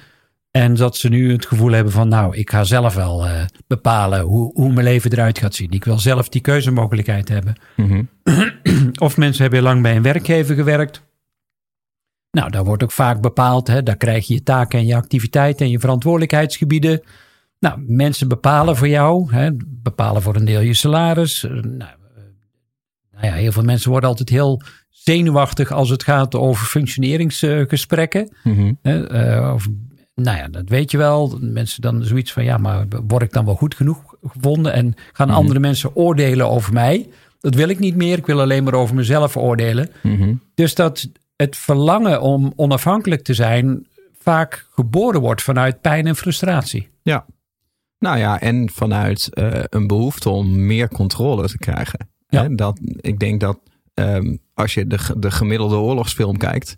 En 0.51 0.75
dat 0.75 0.97
ze 0.97 1.09
nu 1.09 1.33
het 1.33 1.47
gevoel 1.47 1.71
hebben 1.73 1.93
van 1.93 2.09
nou, 2.09 2.37
ik 2.37 2.51
ga 2.51 2.65
zelf 2.65 2.95
wel 2.95 3.27
eh, 3.27 3.43
bepalen 3.67 4.21
hoe, 4.21 4.51
hoe 4.55 4.73
mijn 4.73 4.87
leven 4.87 5.13
eruit 5.13 5.39
gaat 5.39 5.55
zien. 5.55 5.71
Ik 5.71 5.85
wil 5.85 5.99
zelf 5.99 6.29
die 6.29 6.41
keuzemogelijkheid 6.41 7.29
hebben. 7.29 7.55
Mhm. 7.77 8.03
Of 9.01 9.17
mensen 9.17 9.43
hebben 9.43 9.61
heel 9.61 9.69
lang 9.69 9.83
bij 9.83 9.97
een 9.97 10.03
werkgever 10.03 10.55
gewerkt. 10.55 11.03
Nou, 12.31 12.51
daar 12.51 12.65
wordt 12.65 12.83
ook 12.83 12.93
vaak 12.93 13.21
bepaald. 13.21 13.67
Hè, 13.67 13.83
daar 13.83 13.97
krijg 13.97 14.27
je 14.27 14.35
je 14.35 14.43
taken 14.43 14.79
en 14.79 14.87
je 14.87 14.97
activiteiten 14.97 15.67
en 15.67 15.73
je 15.73 15.79
verantwoordelijkheidsgebieden. 15.79 17.01
Nou, 17.61 17.81
mensen 17.87 18.29
bepalen 18.29 18.77
voor 18.77 18.89
jou, 18.89 19.33
hè, 19.35 19.51
bepalen 19.67 20.23
voor 20.23 20.37
een 20.37 20.45
deel 20.45 20.61
je 20.61 20.75
salaris. 20.75 21.45
Eh, 21.45 21.51
Nou, 21.51 21.91
eh, 22.17 22.23
nou 23.13 23.27
ja, 23.27 23.33
heel 23.33 23.53
veel 23.53 23.63
mensen 23.63 23.91
worden 23.91 24.09
altijd 24.09 24.29
heel 24.29 24.61
zenuwachtig 24.91 25.73
als 25.73 25.89
het 25.91 26.03
gaat 26.03 26.35
over 26.35 26.67
functioneringsgesprekken. 26.67 28.37
Mhm. 28.43 28.73
Hè, 28.83 29.07
eh, 29.07 29.53
of, 29.55 29.69
nou 30.15 30.37
ja, 30.37 30.49
dat 30.49 30.69
weet 30.69 30.91
je 30.91 30.97
wel. 30.99 31.39
Mensen 31.41 31.83
dan 31.83 32.05
zoiets 32.05 32.33
van, 32.33 32.45
ja, 32.45 32.57
maar 32.59 32.87
word 33.07 33.23
ik 33.23 33.33
dan 33.33 33.45
wel 33.45 33.55
goed 33.57 33.75
genoeg 33.75 34.15
gevonden? 34.23 34.73
En 34.73 34.95
gaan 35.13 35.29
Mhm. 35.29 35.37
andere 35.37 35.59
mensen 35.59 35.97
oordelen 35.97 36.49
over 36.49 36.73
mij? 36.73 37.09
Dat 37.45 37.55
wil 37.55 37.69
ik 37.69 37.79
niet 37.79 37.97
meer. 37.97 38.19
Ik 38.19 38.27
wil 38.27 38.41
alleen 38.41 38.65
maar 38.65 38.75
over 38.75 38.95
mezelf 38.95 39.37
oordelen. 39.37 39.91
Mhm. 40.03 40.35
Dus 40.55 40.75
dat 40.75 41.09
het 41.37 41.57
verlangen 41.57 42.21
om 42.21 42.53
onafhankelijk 42.57 43.23
te 43.23 43.35
zijn 43.35 43.87
vaak 44.19 44.67
geboren 44.71 45.21
wordt 45.21 45.43
vanuit 45.43 45.81
pijn 45.81 46.07
en 46.07 46.17
frustratie. 46.17 46.89
Ja. 47.03 47.27
Nou 47.99 48.19
ja, 48.19 48.41
en 48.41 48.71
vanuit 48.71 49.29
eh, 49.33 49.61
een 49.69 49.87
behoefte 49.87 50.31
om 50.31 50.67
meer 50.67 50.89
controle 50.89 51.49
te 51.49 51.59
krijgen. 51.59 52.09
Ja. 52.29 52.43
Hè, 52.43 52.55
dat, 52.55 52.81
ik 53.01 53.19
denk 53.19 53.41
dat 53.41 53.59
ehm, 53.95 54.37
als 54.55 54.75
je 54.75 54.87
de, 54.87 54.99
de 55.17 55.31
gemiddelde 55.31 55.77
oorlogsfilm 55.77 56.37
kijkt, 56.37 56.77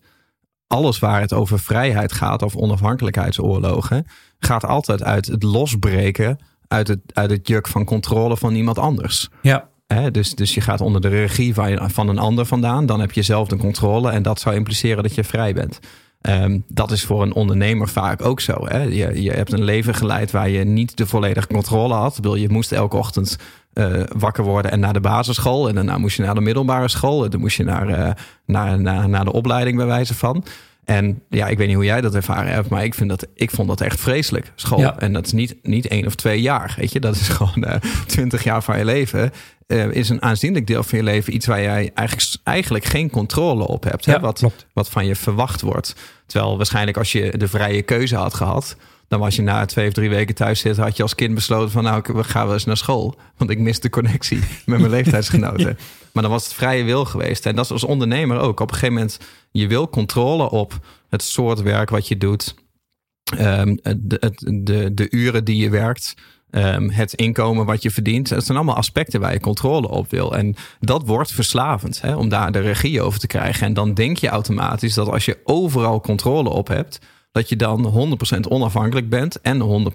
alles 0.67 0.99
waar 0.99 1.21
het 1.21 1.33
over 1.33 1.59
vrijheid 1.59 2.13
gaat 2.13 2.43
of 2.43 2.57
onafhankelijkheidsoorlogen, 2.57 4.07
gaat 4.39 4.65
altijd 4.65 5.03
uit 5.03 5.27
het 5.27 5.43
losbreken 5.43 6.39
uit 6.69 6.89
het, 6.89 7.01
uit 7.13 7.31
het 7.31 7.49
juk 7.49 7.69
van 7.69 7.85
controle 7.85 8.37
van 8.37 8.55
iemand 8.55 8.79
anders. 8.79 9.29
Ja, 9.43 9.69
Dus, 10.13 10.35
dus 10.35 10.55
je 10.55 10.61
gaat 10.61 10.81
onder 10.81 11.01
de 11.01 11.09
regie 11.09 11.55
van, 11.55 11.91
van 11.91 12.09
een 12.09 12.19
ander 12.19 12.47
vandaan. 12.47 12.87
Dan 12.87 13.01
heb 13.01 13.13
je 13.13 13.23
zelf 13.23 13.49
de 13.49 13.57
controle. 13.57 14.11
En 14.11 14.23
dat 14.23 14.41
zou 14.41 14.55
impliceren 14.55 15.03
dat 15.03 15.15
je 15.15 15.25
vrij 15.25 15.55
bent. 15.55 15.79
Um, 16.21 16.65
dat 16.69 16.91
is 16.91 17.05
voor 17.05 17.23
een 17.23 17.35
ondernemer 17.35 17.89
vaak 17.89 18.25
ook 18.25 18.41
zo. 18.41 18.67
Hè? 18.67 18.83
Je, 18.83 19.23
je 19.23 19.31
hebt 19.31 19.53
een 19.53 19.65
leven 19.65 19.95
geleid 19.95 20.31
waar 20.31 20.49
je 20.49 20.65
niet 20.65 20.97
de 20.97 21.07
volledige 21.07 21.47
controle 21.47 21.95
had. 21.95 22.19
Je 22.23 22.49
moest 22.49 22.73
elke 22.73 22.97
ochtend 22.97 23.37
uh, 23.75 24.03
wakker 24.17 24.45
worden 24.45 24.71
en 24.71 24.81
naar 24.81 24.93
de 24.93 25.01
basisschool. 25.01 25.69
En 25.69 25.75
daarna 25.75 25.99
moest 25.99 26.17
je 26.17 26.23
naar 26.23 26.35
de 26.35 26.41
middelbare 26.41 26.89
school. 26.89 27.25
En 27.25 27.31
dan 27.31 27.41
moest 27.41 27.57
je 27.57 27.65
naar, 27.65 27.89
uh, 27.89 28.11
naar, 28.45 28.81
naar, 28.81 29.09
naar 29.09 29.25
de 29.25 29.33
opleiding 29.33 29.77
bij 29.77 29.87
wijze 29.87 30.15
van. 30.15 30.45
En 30.87 31.23
ja, 31.29 31.47
ik 31.47 31.59
weet 31.59 31.67
niet 31.67 31.77
hoe 31.77 31.85
jij 31.85 32.01
dat 32.01 32.15
ervaren 32.15 32.53
hebt, 32.53 32.69
maar 32.69 32.85
ik, 32.85 32.95
vind 32.95 33.09
dat, 33.09 33.27
ik 33.35 33.51
vond 33.51 33.69
dat 33.69 33.81
echt 33.81 34.01
vreselijk, 34.01 34.53
school. 34.55 34.79
Ja. 34.79 34.99
En 34.99 35.13
dat 35.13 35.27
is 35.27 35.33
niet, 35.33 35.57
niet 35.63 35.87
één 35.87 36.07
of 36.07 36.15
twee 36.15 36.41
jaar, 36.41 36.75
weet 36.77 36.93
je. 36.93 37.01
Dat 37.01 37.15
is 37.15 37.29
gewoon 37.39 37.65
uh, 37.67 37.75
twintig 38.07 38.45
jaar 38.45 38.63
van 38.63 38.79
je 38.79 38.85
leven. 38.85 39.33
Uh, 39.67 39.91
is 39.91 40.09
een 40.09 40.23
aanzienlijk 40.23 40.67
deel 40.67 40.83
van 40.83 40.99
je 40.99 41.05
leven 41.05 41.35
iets 41.35 41.47
waar 41.47 41.63
jij 41.63 41.91
eigenlijk, 41.95 42.37
eigenlijk 42.43 42.85
geen 42.85 43.11
controle 43.11 43.67
op 43.67 43.85
hebt. 43.85 44.05
Ja, 44.05 44.13
hè? 44.13 44.21
Wat, 44.21 44.45
wat 44.73 44.91
van 44.91 45.07
je 45.07 45.17
verwacht 45.17 45.61
wordt. 45.61 45.95
Terwijl 46.27 46.57
waarschijnlijk 46.57 46.97
als 46.97 47.13
je 47.13 47.39
de 47.39 47.49
vrije 47.49 47.83
keuze 47.83 48.17
had 48.17 48.35
gehad... 48.35 48.77
dan 49.09 49.21
was 49.21 49.37
je 49.37 49.43
na 49.43 49.65
twee 49.65 49.87
of 49.87 49.93
drie 49.93 50.09
weken 50.09 50.35
thuis 50.35 50.61
zitten... 50.61 50.83
had 50.83 50.97
je 50.97 51.03
als 51.03 51.15
kind 51.15 51.35
besloten 51.35 51.71
van 51.71 51.83
nou, 51.83 52.03
we 52.13 52.25
gaan 52.25 52.45
wel 52.45 52.55
eens 52.55 52.65
naar 52.65 52.77
school. 52.77 53.19
Want 53.37 53.51
ik 53.51 53.59
mis 53.59 53.81
de 53.81 53.91
connectie 53.91 54.39
met 54.67 54.79
mijn 54.79 54.91
leeftijdsgenoten. 54.91 55.79
Maar 56.13 56.23
dan 56.23 56.33
was 56.33 56.45
het 56.45 56.53
vrije 56.53 56.85
wil 56.85 57.05
geweest. 57.05 57.47
En 57.47 57.57
dat 57.57 57.65
is 57.65 57.71
als 57.71 57.85
ondernemer 57.85 58.39
ook. 58.39 58.61
Op 58.61 58.69
een 58.69 58.75
gegeven 58.75 58.95
moment, 58.95 59.19
je 59.51 59.67
wil 59.67 59.89
controle 59.89 60.51
op 60.51 60.79
het 61.09 61.23
soort 61.23 61.63
werk 61.63 61.91
wat 61.91 62.09
je 62.09 62.17
doet. 62.17 62.55
Um, 63.41 63.79
de, 63.97 64.33
de, 64.63 64.95
de 64.95 65.11
uren 65.11 65.45
die 65.45 65.57
je 65.57 65.71
werkt. 65.71 66.15
Um, 66.51 66.91
het 66.91 67.13
inkomen 67.13 67.67
wat 67.67 67.83
je 67.83 67.91
verdient. 67.91 68.29
Dat 68.29 68.45
zijn 68.45 68.57
allemaal 68.57 68.77
aspecten 68.77 69.21
waar 69.21 69.33
je 69.33 69.41
controle 69.41 69.89
op 69.89 70.11
wil. 70.11 70.37
En 70.37 70.57
dat 70.81 71.07
wordt 71.07 71.33
verslavend 71.33 72.01
hè, 72.01 72.17
om 72.17 72.29
daar 72.29 72.53
de 72.53 72.59
regie 72.59 73.03
over 73.03 73.21
te 73.21 73.27
krijgen. 73.27 73.67
En 73.67 73.75
dan 73.75 73.95
denk 73.95 74.17
je 74.17 74.29
automatisch 74.29 74.95
dat 74.95 75.09
als 75.09 75.25
je 75.25 75.39
overal 75.45 76.01
controle 76.01 76.49
op 76.49 76.69
hebt, 76.69 76.99
dat 77.37 77.49
je 77.49 77.57
dan 77.57 78.17
100% 78.37 78.39
onafhankelijk 78.49 79.09
bent 79.09 79.41
en 79.41 79.91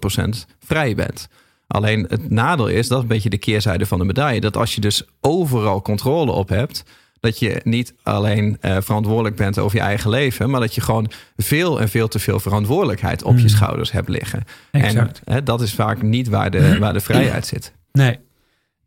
100% 0.45 0.53
vrij 0.59 0.95
bent. 0.95 1.27
Alleen 1.67 2.05
het 2.09 2.29
nadeel 2.29 2.67
is, 2.67 2.87
dat 2.87 2.97
is 2.97 3.03
een 3.03 3.09
beetje 3.09 3.29
de 3.29 3.37
keerzijde 3.37 3.85
van 3.85 3.99
de 3.99 4.05
medaille, 4.05 4.41
dat 4.41 4.57
als 4.57 4.75
je 4.75 4.81
dus 4.81 5.03
overal 5.21 5.81
controle 5.81 6.31
op 6.31 6.49
hebt, 6.49 6.83
dat 7.19 7.39
je 7.39 7.61
niet 7.63 7.93
alleen 8.03 8.57
uh, 8.61 8.77
verantwoordelijk 8.79 9.35
bent 9.35 9.59
over 9.59 9.77
je 9.77 9.83
eigen 9.83 10.09
leven, 10.09 10.49
maar 10.49 10.59
dat 10.59 10.75
je 10.75 10.81
gewoon 10.81 11.11
veel 11.37 11.81
en 11.81 11.89
veel 11.89 12.07
te 12.07 12.19
veel 12.19 12.39
verantwoordelijkheid 12.39 13.23
op 13.23 13.33
je 13.33 13.39
hmm. 13.39 13.49
schouders 13.49 13.91
hebt 13.91 14.09
liggen. 14.09 14.43
Exact. 14.71 15.21
En 15.23 15.33
hè, 15.33 15.43
dat 15.43 15.61
is 15.61 15.73
vaak 15.73 16.01
niet 16.01 16.27
waar 16.27 16.51
de, 16.51 16.77
waar 16.79 16.93
de 16.93 16.99
vrijheid 16.99 17.47
zit. 17.47 17.73
Nee. 17.91 18.19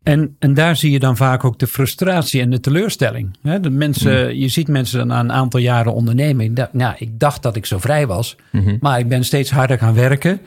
En, 0.05 0.35
en 0.39 0.53
daar 0.53 0.75
zie 0.75 0.91
je 0.91 0.99
dan 0.99 1.17
vaak 1.17 1.43
ook 1.43 1.59
de 1.59 1.67
frustratie 1.67 2.41
en 2.41 2.49
de 2.49 2.59
teleurstelling. 2.59 3.37
de 3.61 3.69
mensen, 3.69 4.21
hmm. 4.21 4.39
Je 4.39 4.47
ziet 4.47 4.67
mensen 4.67 4.97
dan 4.97 5.07
na 5.07 5.19
een 5.19 5.31
aantal 5.31 5.59
jaren 5.59 5.93
ondernemen. 5.93 6.53
Dacht, 6.53 6.73
nou, 6.73 6.95
ik 6.97 7.19
dacht 7.19 7.41
dat 7.41 7.55
ik 7.55 7.65
zo 7.65 7.79
vrij 7.79 8.07
was, 8.07 8.35
mm-hmm. 8.51 8.77
maar 8.79 8.99
ik 8.99 9.07
ben 9.07 9.23
steeds 9.23 9.51
harder 9.51 9.77
gaan 9.77 9.93
werken. 9.93 10.41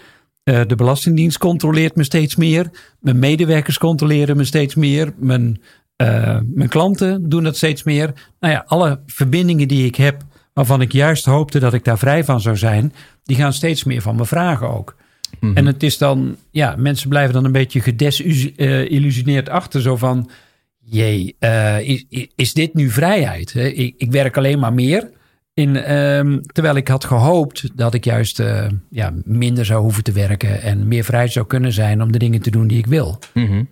Uh, 0.45 0.61
de 0.67 0.75
Belastingdienst 0.75 1.39
controleert 1.39 1.97
me 1.97 2.05
steeds 2.05 2.37
meer. 2.37 2.71
Mijn 3.01 3.19
medewerkers 3.19 3.79
controleren 3.79 4.37
me 4.37 4.45
steeds 4.45 4.75
meer. 4.75 5.13
Mijn 5.17 5.61
uh, 6.03 6.39
mijn 6.55 6.69
klanten 6.69 7.29
doen 7.29 7.45
dat 7.45 7.57
steeds 7.57 7.83
meer. 7.83 8.13
Nou 8.41 8.53
ja, 8.53 8.65
alle 8.67 9.01
verbindingen 9.07 9.69
die 9.69 9.87
ik 9.87 9.97
heb, 9.97 10.23
waarvan 10.53 10.81
ik 10.81 10.93
juist 10.93 11.25
hoopte 11.25 11.59
dat 11.59 11.75
ik 11.75 11.85
daar 11.85 11.99
vrij 11.99 12.25
van 12.25 12.41
zou 12.41 12.57
zijn, 12.57 12.93
die 13.23 13.37
gaan 13.37 13.53
steeds 13.53 13.85
meer 13.85 14.03
van 14.03 14.17
me 14.17 14.25
vragen 14.25 14.71
ook. 14.71 14.97
Mm 15.31 15.49
-hmm. 15.49 15.57
En 15.57 15.67
het 15.67 15.83
is 15.83 15.99
dan, 15.99 16.37
ja, 16.51 16.75
mensen 16.77 17.09
blijven 17.09 17.35
dan 17.35 17.45
een 17.45 17.53
beetje 17.53 17.81
gedesillusioneerd 17.81 19.49
achter, 19.49 19.81
zo 19.81 19.97
van, 19.97 20.31
jee, 20.79 21.37
uh, 21.41 21.81
is, 21.81 22.05
is 22.37 22.53
dit 22.53 22.75
nu 22.75 22.91
vrijheid? 22.91 23.55
Ik, 23.55 23.95
ik 23.97 24.13
werk 24.13 24.37
alleen 24.37 24.59
maar 24.59 24.75
meer. 24.75 25.11
In, 25.55 25.97
um, 25.97 26.43
terwijl 26.43 26.77
ik 26.77 26.89
had 26.89 27.05
gehoopt 27.05 27.77
dat 27.77 27.95
ik 27.95 28.05
juist 28.05 28.41
uh, 28.41 28.67
ja, 28.91 29.15
minder 29.25 29.65
zou 29.65 29.83
hoeven 29.83 30.03
te 30.03 30.13
werken 30.13 30.63
en 30.63 30.89
meer 30.89 31.05
vrij 31.05 31.29
zou 31.29 31.47
kunnen 31.47 31.73
zijn 31.73 32.03
om 32.03 32.13
de 32.13 32.19
dingen 32.19 32.41
te 32.41 32.51
doen 32.51 32.67
die 32.67 32.79
ik 32.79 32.87
wil. 32.87 33.19
Mm 33.35 33.47
-hmm. 33.47 33.69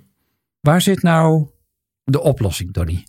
Waar 0.61 0.81
zit 0.81 1.03
nou 1.03 1.47
de 2.05 2.21
oplossing, 2.21 2.73
Donny? 2.73 3.05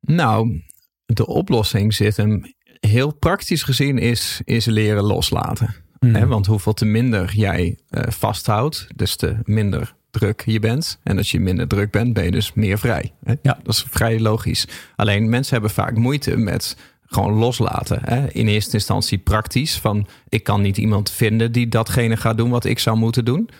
Nou, 0.00 0.62
de 1.06 1.26
oplossing 1.26 1.94
zit 1.94 2.16
hem 2.16 2.42
heel 2.80 3.14
praktisch 3.14 3.62
gezien 3.62 3.98
is, 3.98 4.40
is 4.44 4.64
leren 4.64 5.02
loslaten. 5.02 5.74
Mm. 6.00 6.26
Want 6.26 6.46
hoeveel 6.46 6.72
te 6.72 6.84
minder 6.84 7.32
jij 7.34 7.78
uh, 7.90 8.02
vasthoudt, 8.08 8.86
des 8.96 9.16
te 9.16 9.36
minder 9.44 9.94
druk 10.10 10.42
je 10.46 10.58
bent. 10.58 10.98
En 11.02 11.16
als 11.16 11.30
je 11.30 11.40
minder 11.40 11.68
druk 11.68 11.90
bent, 11.90 12.12
ben 12.12 12.24
je 12.24 12.30
dus 12.30 12.52
meer 12.52 12.78
vrij. 12.78 13.12
Hè? 13.24 13.34
Ja. 13.42 13.58
Dat 13.62 13.74
is 13.74 13.86
vrij 13.90 14.20
logisch. 14.20 14.66
Alleen 14.96 15.28
mensen 15.28 15.52
hebben 15.52 15.70
vaak 15.70 15.96
moeite 15.96 16.36
met 16.36 16.76
gewoon 17.06 17.32
loslaten. 17.32 18.00
Hè? 18.04 18.30
In 18.32 18.48
eerste 18.48 18.74
instantie 18.74 19.18
praktisch. 19.18 19.78
Van 19.78 20.06
ik 20.28 20.44
kan 20.44 20.60
niet 20.60 20.76
iemand 20.76 21.10
vinden 21.10 21.52
die 21.52 21.68
datgene 21.68 22.16
gaat 22.16 22.36
doen 22.36 22.50
wat 22.50 22.64
ik 22.64 22.78
zou 22.78 22.96
moeten 22.96 23.24
doen. 23.24 23.50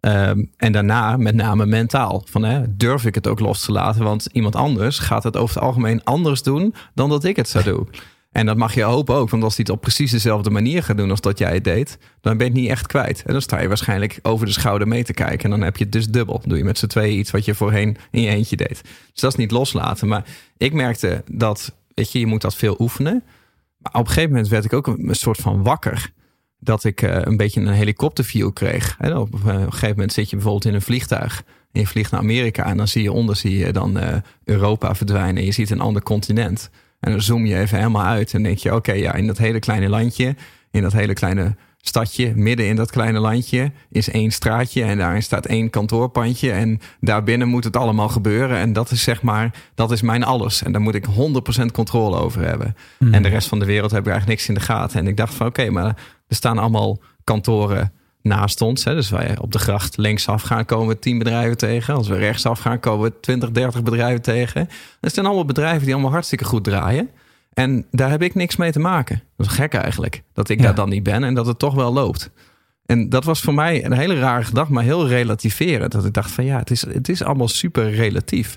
Um, 0.00 0.50
en 0.56 0.72
daarna 0.72 1.16
met 1.16 1.34
name 1.34 1.66
mentaal. 1.66 2.22
Van, 2.30 2.44
hè, 2.44 2.76
durf 2.76 3.04
ik 3.04 3.14
het 3.14 3.26
ook 3.26 3.40
los 3.40 3.64
te 3.64 3.72
laten? 3.72 4.04
Want 4.04 4.28
iemand 4.32 4.56
anders 4.56 4.98
gaat 4.98 5.22
het 5.22 5.36
over 5.36 5.54
het 5.54 5.64
algemeen 5.64 6.04
anders 6.04 6.42
doen 6.42 6.74
dan 6.94 7.08
dat 7.08 7.24
ik 7.24 7.36
het 7.36 7.48
zou 7.48 7.64
doen. 7.64 7.88
En 8.34 8.46
dat 8.46 8.56
mag 8.56 8.74
je 8.74 8.82
hopen 8.82 9.14
ook, 9.14 9.30
want 9.30 9.42
als 9.42 9.56
hij 9.56 9.64
het 9.66 9.74
op 9.74 9.80
precies 9.80 10.10
dezelfde 10.10 10.50
manier 10.50 10.82
gaat 10.82 10.96
doen 10.96 11.10
als 11.10 11.20
dat 11.20 11.38
jij 11.38 11.54
het 11.54 11.64
deed, 11.64 11.98
dan 12.20 12.36
ben 12.36 12.46
je 12.46 12.52
het 12.52 12.60
niet 12.62 12.70
echt 12.70 12.86
kwijt. 12.86 13.22
En 13.26 13.32
dan 13.32 13.42
sta 13.42 13.60
je 13.60 13.68
waarschijnlijk 13.68 14.18
over 14.22 14.46
de 14.46 14.52
schouder 14.52 14.88
mee 14.88 15.04
te 15.04 15.12
kijken. 15.12 15.44
En 15.44 15.50
dan 15.50 15.60
heb 15.60 15.76
je 15.76 15.84
het 15.84 15.92
dus 15.92 16.06
dubbel. 16.06 16.42
doe 16.46 16.58
je 16.58 16.64
met 16.64 16.78
z'n 16.78 16.86
tweeën 16.86 17.18
iets 17.18 17.30
wat 17.30 17.44
je 17.44 17.54
voorheen 17.54 17.96
in 18.10 18.22
je 18.22 18.28
eentje 18.28 18.56
deed. 18.56 18.82
Dus 19.12 19.20
dat 19.20 19.30
is 19.30 19.38
niet 19.38 19.50
loslaten. 19.50 20.08
Maar 20.08 20.24
ik 20.56 20.72
merkte 20.72 21.22
dat, 21.30 21.74
weet 21.94 22.12
je, 22.12 22.18
je 22.18 22.26
moet 22.26 22.40
dat 22.40 22.54
veel 22.54 22.76
oefenen. 22.78 23.22
Maar 23.78 23.92
op 23.92 24.00
een 24.00 24.06
gegeven 24.06 24.30
moment 24.30 24.48
werd 24.48 24.64
ik 24.64 24.72
ook 24.72 24.86
een 24.86 25.14
soort 25.14 25.38
van 25.38 25.62
wakker 25.62 26.12
dat 26.58 26.84
ik 26.84 27.02
uh, 27.02 27.16
een 27.20 27.36
beetje 27.36 27.60
een 27.60 27.68
helikopterview 27.68 28.52
kreeg. 28.52 28.96
En 28.98 29.16
op 29.16 29.34
uh, 29.34 29.54
een 29.54 29.72
gegeven 29.72 29.88
moment 29.88 30.12
zit 30.12 30.30
je 30.30 30.36
bijvoorbeeld 30.36 30.64
in 30.64 30.74
een 30.74 30.82
vliegtuig. 30.82 31.42
En 31.72 31.80
je 31.80 31.86
vliegt 31.86 32.10
naar 32.10 32.20
Amerika 32.20 32.64
en 32.64 32.76
dan 32.76 32.88
zie 32.88 33.02
je 33.02 33.12
onder 33.12 33.36
zie 33.36 33.58
je 33.58 33.72
dan 33.72 33.96
uh, 33.96 34.16
Europa 34.44 34.94
verdwijnen. 34.94 35.36
En 35.36 35.44
je 35.44 35.52
ziet 35.52 35.70
een 35.70 35.80
ander 35.80 36.02
continent. 36.02 36.70
En 37.04 37.10
dan 37.10 37.22
zoom 37.22 37.46
je 37.46 37.58
even 37.58 37.78
helemaal 37.78 38.04
uit 38.04 38.34
en 38.34 38.42
denk 38.42 38.58
je: 38.58 38.74
oké, 38.74 38.92
ja, 38.92 39.14
in 39.14 39.26
dat 39.26 39.38
hele 39.38 39.58
kleine 39.58 39.88
landje, 39.88 40.36
in 40.70 40.82
dat 40.82 40.92
hele 40.92 41.12
kleine 41.12 41.56
stadje, 41.80 42.32
midden 42.34 42.66
in 42.66 42.76
dat 42.76 42.90
kleine 42.90 43.18
landje, 43.18 43.72
is 43.90 44.10
één 44.10 44.30
straatje 44.30 44.82
en 44.82 44.98
daarin 44.98 45.22
staat 45.22 45.46
één 45.46 45.70
kantoorpandje. 45.70 46.52
En 46.52 46.80
daarbinnen 47.00 47.48
moet 47.48 47.64
het 47.64 47.76
allemaal 47.76 48.08
gebeuren. 48.08 48.58
En 48.58 48.72
dat 48.72 48.90
is 48.90 49.02
zeg 49.02 49.22
maar, 49.22 49.54
dat 49.74 49.90
is 49.90 50.02
mijn 50.02 50.24
alles. 50.24 50.62
En 50.62 50.72
daar 50.72 50.80
moet 50.80 50.94
ik 50.94 51.06
100% 51.62 51.64
controle 51.72 52.16
over 52.16 52.42
hebben. 52.42 52.76
Mm. 52.98 53.14
En 53.14 53.22
de 53.22 53.28
rest 53.28 53.48
van 53.48 53.58
de 53.58 53.64
wereld 53.64 53.90
heb 53.90 54.00
ik 54.00 54.12
eigenlijk 54.12 54.38
niks 54.38 54.48
in 54.48 54.54
de 54.54 54.72
gaten. 54.72 55.00
En 55.00 55.06
ik 55.06 55.16
dacht 55.16 55.34
van 55.34 55.46
oké, 55.46 55.70
maar 55.70 55.96
er 56.28 56.36
staan 56.36 56.58
allemaal 56.58 56.98
kantoren 57.24 57.92
naast 58.24 58.60
ons. 58.60 58.84
Hè. 58.84 58.94
Dus 58.94 59.10
wij 59.10 59.38
op 59.38 59.52
de 59.52 59.58
gracht 59.58 59.96
linksaf 59.96 60.42
gaan, 60.42 60.64
komen 60.64 60.88
we 60.88 60.98
10 60.98 61.18
bedrijven 61.18 61.56
tegen. 61.56 61.94
Als 61.94 62.08
we 62.08 62.16
rechtsaf 62.16 62.58
gaan, 62.58 62.80
komen 62.80 63.10
we 63.10 63.20
20, 63.20 63.50
30 63.50 63.82
bedrijven 63.82 64.22
tegen. 64.22 64.68
Dat 65.00 65.14
zijn 65.14 65.26
allemaal 65.26 65.44
bedrijven 65.44 65.84
die 65.84 65.92
allemaal 65.92 66.12
hartstikke 66.12 66.44
goed 66.44 66.64
draaien. 66.64 67.10
En 67.52 67.86
daar 67.90 68.10
heb 68.10 68.22
ik 68.22 68.34
niks 68.34 68.56
mee 68.56 68.72
te 68.72 68.78
maken. 68.78 69.22
Dat 69.36 69.46
is 69.46 69.52
gek 69.52 69.74
eigenlijk. 69.74 70.22
Dat 70.32 70.48
ik 70.48 70.62
daar 70.62 70.74
dan 70.74 70.88
niet 70.88 71.02
ben 71.02 71.24
en 71.24 71.34
dat 71.34 71.46
het 71.46 71.58
toch 71.58 71.74
wel 71.74 71.92
loopt. 71.92 72.30
En 72.86 73.08
dat 73.08 73.24
was 73.24 73.40
voor 73.40 73.54
mij 73.54 73.84
een 73.84 73.92
hele 73.92 74.18
rare 74.18 74.44
gedachte, 74.44 74.72
maar 74.72 74.84
heel 74.84 75.08
relativerend. 75.08 75.92
Dat 75.92 76.04
ik 76.04 76.12
dacht 76.12 76.30
van 76.30 76.44
ja, 76.44 76.58
het 76.58 76.70
is, 76.70 76.86
het 76.86 77.08
is 77.08 77.22
allemaal 77.22 77.48
super 77.48 77.90
relatief. 77.90 78.56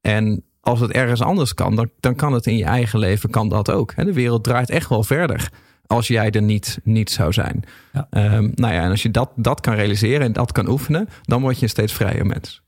En 0.00 0.44
als 0.60 0.80
het 0.80 0.90
ergens 0.90 1.22
anders 1.22 1.54
kan, 1.54 1.76
dan, 1.76 1.90
dan 2.00 2.14
kan 2.14 2.32
het 2.32 2.46
in 2.46 2.56
je 2.56 2.64
eigen 2.64 2.98
leven 2.98 3.30
kan 3.30 3.48
dat 3.48 3.70
ook. 3.70 3.94
De 3.96 4.12
wereld 4.12 4.44
draait 4.44 4.70
echt 4.70 4.88
wel 4.88 5.02
verder 5.02 5.50
als 5.88 6.08
jij 6.08 6.30
er 6.30 6.42
niet, 6.42 6.78
niet 6.82 7.10
zou 7.10 7.32
zijn. 7.32 7.64
Ja. 7.92 8.34
Um, 8.36 8.52
nou 8.54 8.74
ja, 8.74 8.82
en 8.82 8.90
als 8.90 9.02
je 9.02 9.10
dat, 9.10 9.30
dat 9.36 9.60
kan 9.60 9.74
realiseren 9.74 10.26
en 10.26 10.32
dat 10.32 10.52
kan 10.52 10.68
oefenen, 10.68 11.08
dan 11.22 11.40
word 11.40 11.56
je 11.56 11.62
een 11.62 11.68
steeds 11.68 11.92
vrijer 11.92 12.26
mens. 12.26 12.62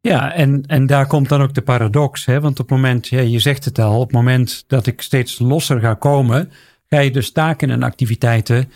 Ja, 0.00 0.32
en, 0.32 0.62
en 0.66 0.86
daar 0.86 1.06
komt 1.06 1.28
dan 1.28 1.42
ook 1.42 1.54
de 1.54 1.62
paradox. 1.62 2.24
Hè? 2.24 2.40
Want 2.40 2.60
op 2.60 2.68
het 2.68 2.76
moment, 2.76 3.08
ja, 3.08 3.20
je 3.20 3.38
zegt 3.38 3.64
het 3.64 3.78
al, 3.78 4.00
op 4.00 4.06
het 4.06 4.16
moment 4.16 4.64
dat 4.66 4.86
ik 4.86 5.00
steeds 5.00 5.38
losser 5.38 5.80
ga 5.80 5.94
komen, 5.94 6.50
ga 6.88 6.98
je 6.98 7.10
dus 7.10 7.32
taken 7.32 7.70
en 7.70 7.82
activiteiten 7.82 8.70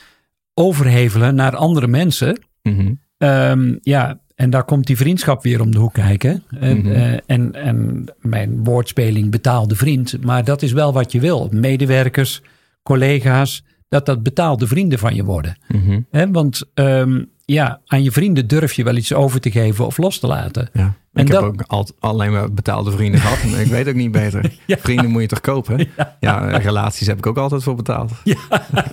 overhevelen 0.54 1.34
naar 1.34 1.56
andere 1.56 1.86
mensen. 1.86 2.44
Mm 2.62 3.00
um, 3.22 3.78
ja, 3.82 4.20
en 4.34 4.50
daar 4.50 4.64
komt 4.64 4.86
die 4.86 4.96
vriendschap 4.96 5.42
weer 5.42 5.60
om 5.60 5.70
de 5.70 5.78
hoek 5.78 5.92
kijken. 5.92 6.42
En, 6.60 6.76
mm 6.76 6.84
-hmm. 6.84 6.92
uh, 6.92 7.12
en, 7.26 7.52
en 7.52 8.04
mijn 8.20 8.64
woordspeling 8.64 9.30
betaalde 9.30 9.76
vriend. 9.76 10.24
Maar 10.24 10.44
dat 10.44 10.62
is 10.62 10.72
wel 10.72 10.92
wat 10.92 11.12
je 11.12 11.20
wil. 11.20 11.48
Medewerkers, 11.52 12.42
collega's, 12.82 13.64
dat 13.92 14.06
dat 14.06 14.22
betaalde 14.22 14.66
vrienden 14.66 14.98
van 14.98 15.14
je 15.14 15.24
worden. 15.24 15.56
Mm 15.68 16.06
-hmm. 16.10 16.32
want 16.32 16.62
um, 16.74 17.30
ja, 17.44 17.80
aan 17.86 18.02
je 18.02 18.12
vrienden 18.12 18.46
durf 18.46 18.72
je 18.72 18.84
wel 18.84 18.96
iets 18.96 19.12
over 19.12 19.40
te 19.40 19.50
geven 19.50 19.86
of 19.86 19.98
los 19.98 20.18
te 20.18 20.26
laten. 20.26 20.68
Ja. 20.72 20.94
En 21.12 21.26
ik 21.26 21.32
heb 21.32 21.40
ook 21.42 21.62
al, 21.66 21.88
alleen 22.00 22.32
maar 22.32 22.52
betaalde 22.52 22.90
vrienden 22.90 23.20
gehad. 23.20 23.44
Maar 23.50 23.60
ik 23.60 23.66
weet 23.66 23.88
ook 23.88 23.94
niet 23.94 24.12
beter. 24.12 24.52
Vrienden 24.66 25.10
moet 25.10 25.22
je 25.22 25.28
toch 25.28 25.40
kopen? 25.40 25.78
Ja. 25.96 26.16
ja. 26.20 26.56
relaties 26.58 27.06
heb 27.06 27.18
ik 27.18 27.26
ook 27.26 27.38
altijd 27.38 27.62
voor 27.62 27.74
betaald. 27.74 28.10
Ja, 28.24 28.36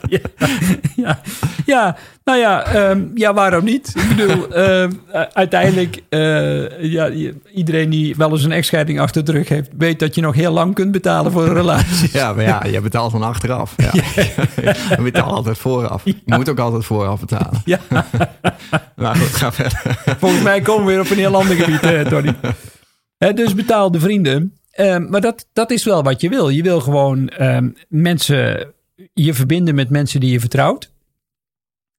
ja, 0.07 0.19
ja. 0.95 1.19
ja. 1.65 1.97
Nou 2.23 2.39
ja, 2.41 2.63
ehm, 2.63 3.01
ja, 3.15 3.33
waarom 3.33 3.63
niet? 3.63 3.93
Ik 3.95 4.15
bedoel, 4.15 4.53
ehm, 4.53 4.91
uiteindelijk, 5.33 6.01
eh, 6.09 6.83
ja, 6.83 7.09
iedereen 7.53 7.89
die 7.89 8.15
wel 8.15 8.31
eens 8.31 8.43
een 8.43 8.51
echtscheiding 8.51 8.99
achter 8.99 9.25
de 9.25 9.31
rug 9.31 9.49
heeft, 9.49 9.69
weet 9.77 9.99
dat 9.99 10.15
je 10.15 10.21
nog 10.21 10.35
heel 10.35 10.51
lang 10.51 10.73
kunt 10.73 10.91
betalen 10.91 11.31
voor 11.31 11.43
een 11.43 11.53
relatie. 11.53 12.09
Ja, 12.13 12.33
maar 12.33 12.43
ja, 12.43 12.65
je 12.65 12.81
betaalt 12.81 13.11
van 13.11 13.23
achteraf. 13.23 13.73
Ja. 13.77 13.91
je 14.95 15.01
betaalt 15.01 15.31
altijd 15.31 15.57
vooraf. 15.57 16.01
Je 16.05 16.15
moet 16.25 16.49
ook 16.49 16.59
altijd 16.59 16.85
vooraf 16.85 17.19
betalen. 17.19 17.61
Ja, 17.65 17.79
Maar 18.95 19.15
goed, 19.15 19.35
ga 19.35 19.51
verder. 19.51 19.81
volgens 20.19 20.41
mij 20.41 20.61
komen 20.61 20.85
we 20.85 20.91
weer 20.91 21.01
op 21.01 21.09
een 21.09 21.17
heel 21.17 21.35
ander 21.35 21.55
gebied, 21.55 21.81
eh, 21.83 22.08
Tony. 22.09 22.35
Dus 23.35 23.55
betaalde 23.55 23.99
vrienden. 23.99 24.53
Ehm, 24.71 25.09
maar 25.09 25.21
dat, 25.21 25.47
dat 25.53 25.71
is 25.71 25.83
wel 25.83 26.03
wat 26.03 26.21
je 26.21 26.29
wil. 26.29 26.49
Je 26.49 26.63
wil 26.63 26.81
gewoon 26.81 27.29
ehm, 27.29 27.69
mensen, 27.87 28.73
je 29.13 29.33
verbinden 29.33 29.75
met 29.75 29.89
mensen 29.89 30.19
die 30.19 30.31
je 30.31 30.39
vertrouwt. 30.39 30.91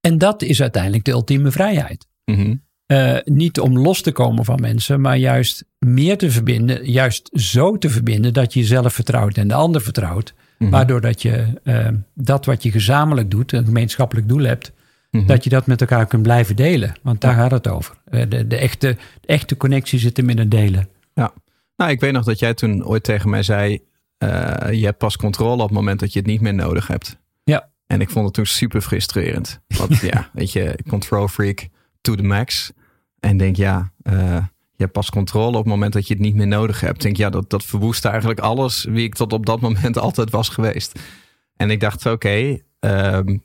En 0.01 0.19
dat 0.19 0.43
is 0.43 0.61
uiteindelijk 0.61 1.05
de 1.05 1.11
ultieme 1.11 1.51
vrijheid. 1.51 2.07
Mhm. 2.25 2.55
Eh, 2.87 3.17
niet 3.25 3.61
om 3.61 3.79
los 3.79 4.03
te 4.03 4.13
komen 4.13 4.45
van 4.45 4.61
mensen, 4.61 5.01
maar 5.01 5.17
juist 5.17 5.65
meer 5.79 6.19
te 6.19 6.31
verbinden. 6.31 6.91
Juist 6.91 7.31
zo 7.33 7.79
te 7.79 7.91
verbinden 7.91 8.33
dat 8.33 8.55
je 8.55 8.61
jezelf 8.61 8.93
vertrouwt 8.93 9.37
en 9.37 9.49
de 9.49 9.55
ander 9.55 9.81
vertrouwt. 9.81 10.35
Mhm. 10.59 10.71
Waardoor 10.71 11.01
dat 11.01 11.23
je 11.23 11.61
eh, 11.65 11.89
dat 12.15 12.45
wat 12.45 12.63
je 12.63 12.71
gezamenlijk 12.71 13.31
doet, 13.31 13.53
een 13.53 13.65
gemeenschappelijk 13.65 14.29
doel 14.29 14.43
hebt, 14.43 14.73
Mhm. 15.11 15.27
dat 15.27 15.45
je 15.45 15.51
dat 15.51 15.67
met 15.67 15.81
elkaar 15.81 16.07
kunt 16.07 16.23
blijven 16.23 16.57
delen. 16.57 16.93
Want 17.03 17.21
daar 17.21 17.35
gaat 17.35 17.51
het 17.51 17.69
over. 17.69 17.97
Eh, 18.05 18.23
de, 18.29 18.47
de, 18.47 18.57
echte, 18.57 18.97
de 19.21 19.27
echte 19.27 19.57
connectie 19.57 19.99
zit 19.99 20.17
hem 20.17 20.29
in 20.29 20.39
het 20.39 20.51
delen. 20.51 20.89
Ja. 21.15 21.33
Nou, 21.77 21.91
ik 21.91 22.01
weet 22.01 22.13
nog 22.13 22.25
dat 22.25 22.39
jij 22.39 22.55
toen 22.55 22.85
ooit 22.85 23.03
tegen 23.03 23.31
mij 23.31 23.43
zei: 23.43 23.81
eh, 24.19 24.73
je 24.73 24.85
hebt 24.85 24.99
pas 24.99 25.17
controle 25.17 25.63
op 25.63 25.69
het 25.69 25.77
moment 25.77 26.01
dat 26.01 26.13
je 26.13 26.19
het 26.19 26.29
niet 26.29 26.41
meer 26.41 26.55
nodig 26.55 26.87
hebt. 26.87 27.19
Ja. 27.45 27.69
En 27.87 28.01
ik 28.01 28.11
vond 28.11 28.25
het 28.25 28.35
toen 28.35 28.47
super 28.47 28.81
frustrerend. 28.81 29.61
Want 29.67 29.97
ja, 30.13 30.31
weet 30.33 30.53
je, 30.53 30.79
control 30.89 31.29
freak 31.29 31.69
to 32.01 32.15
the 32.15 32.23
max. 32.23 32.73
En 33.21 33.37
denk 33.37 33.57
ja, 33.57 33.93
eh, 34.03 34.45
je 34.73 34.87
hebt 34.87 34.93
pas 34.93 35.11
controle 35.11 35.57
op 35.57 35.65
het 35.65 35.73
moment 35.73 35.93
dat 35.93 36.07
je 36.07 36.15
het 36.15 36.23
niet 36.23 36.35
meer 36.35 36.47
nodig 36.47 36.81
hebt. 36.81 37.03
Denk 37.03 37.17
ja, 37.17 37.31
dat, 37.31 37.51
dat 37.51 37.65
verwoest 37.65 38.05
eigenlijk 38.05 38.41
alles 38.41 38.85
wie 38.85 39.05
ik 39.05 39.15
tot 39.15 39.33
op 39.33 39.47
dat 39.47 39.61
moment 39.61 39.99
altijd 40.07 40.31
was 40.31 40.49
geweest. 40.49 40.99
En 41.57 41.71
ik 41.71 41.81
dacht, 41.81 42.07
oké, 42.07 42.59
ehm, 42.79 43.37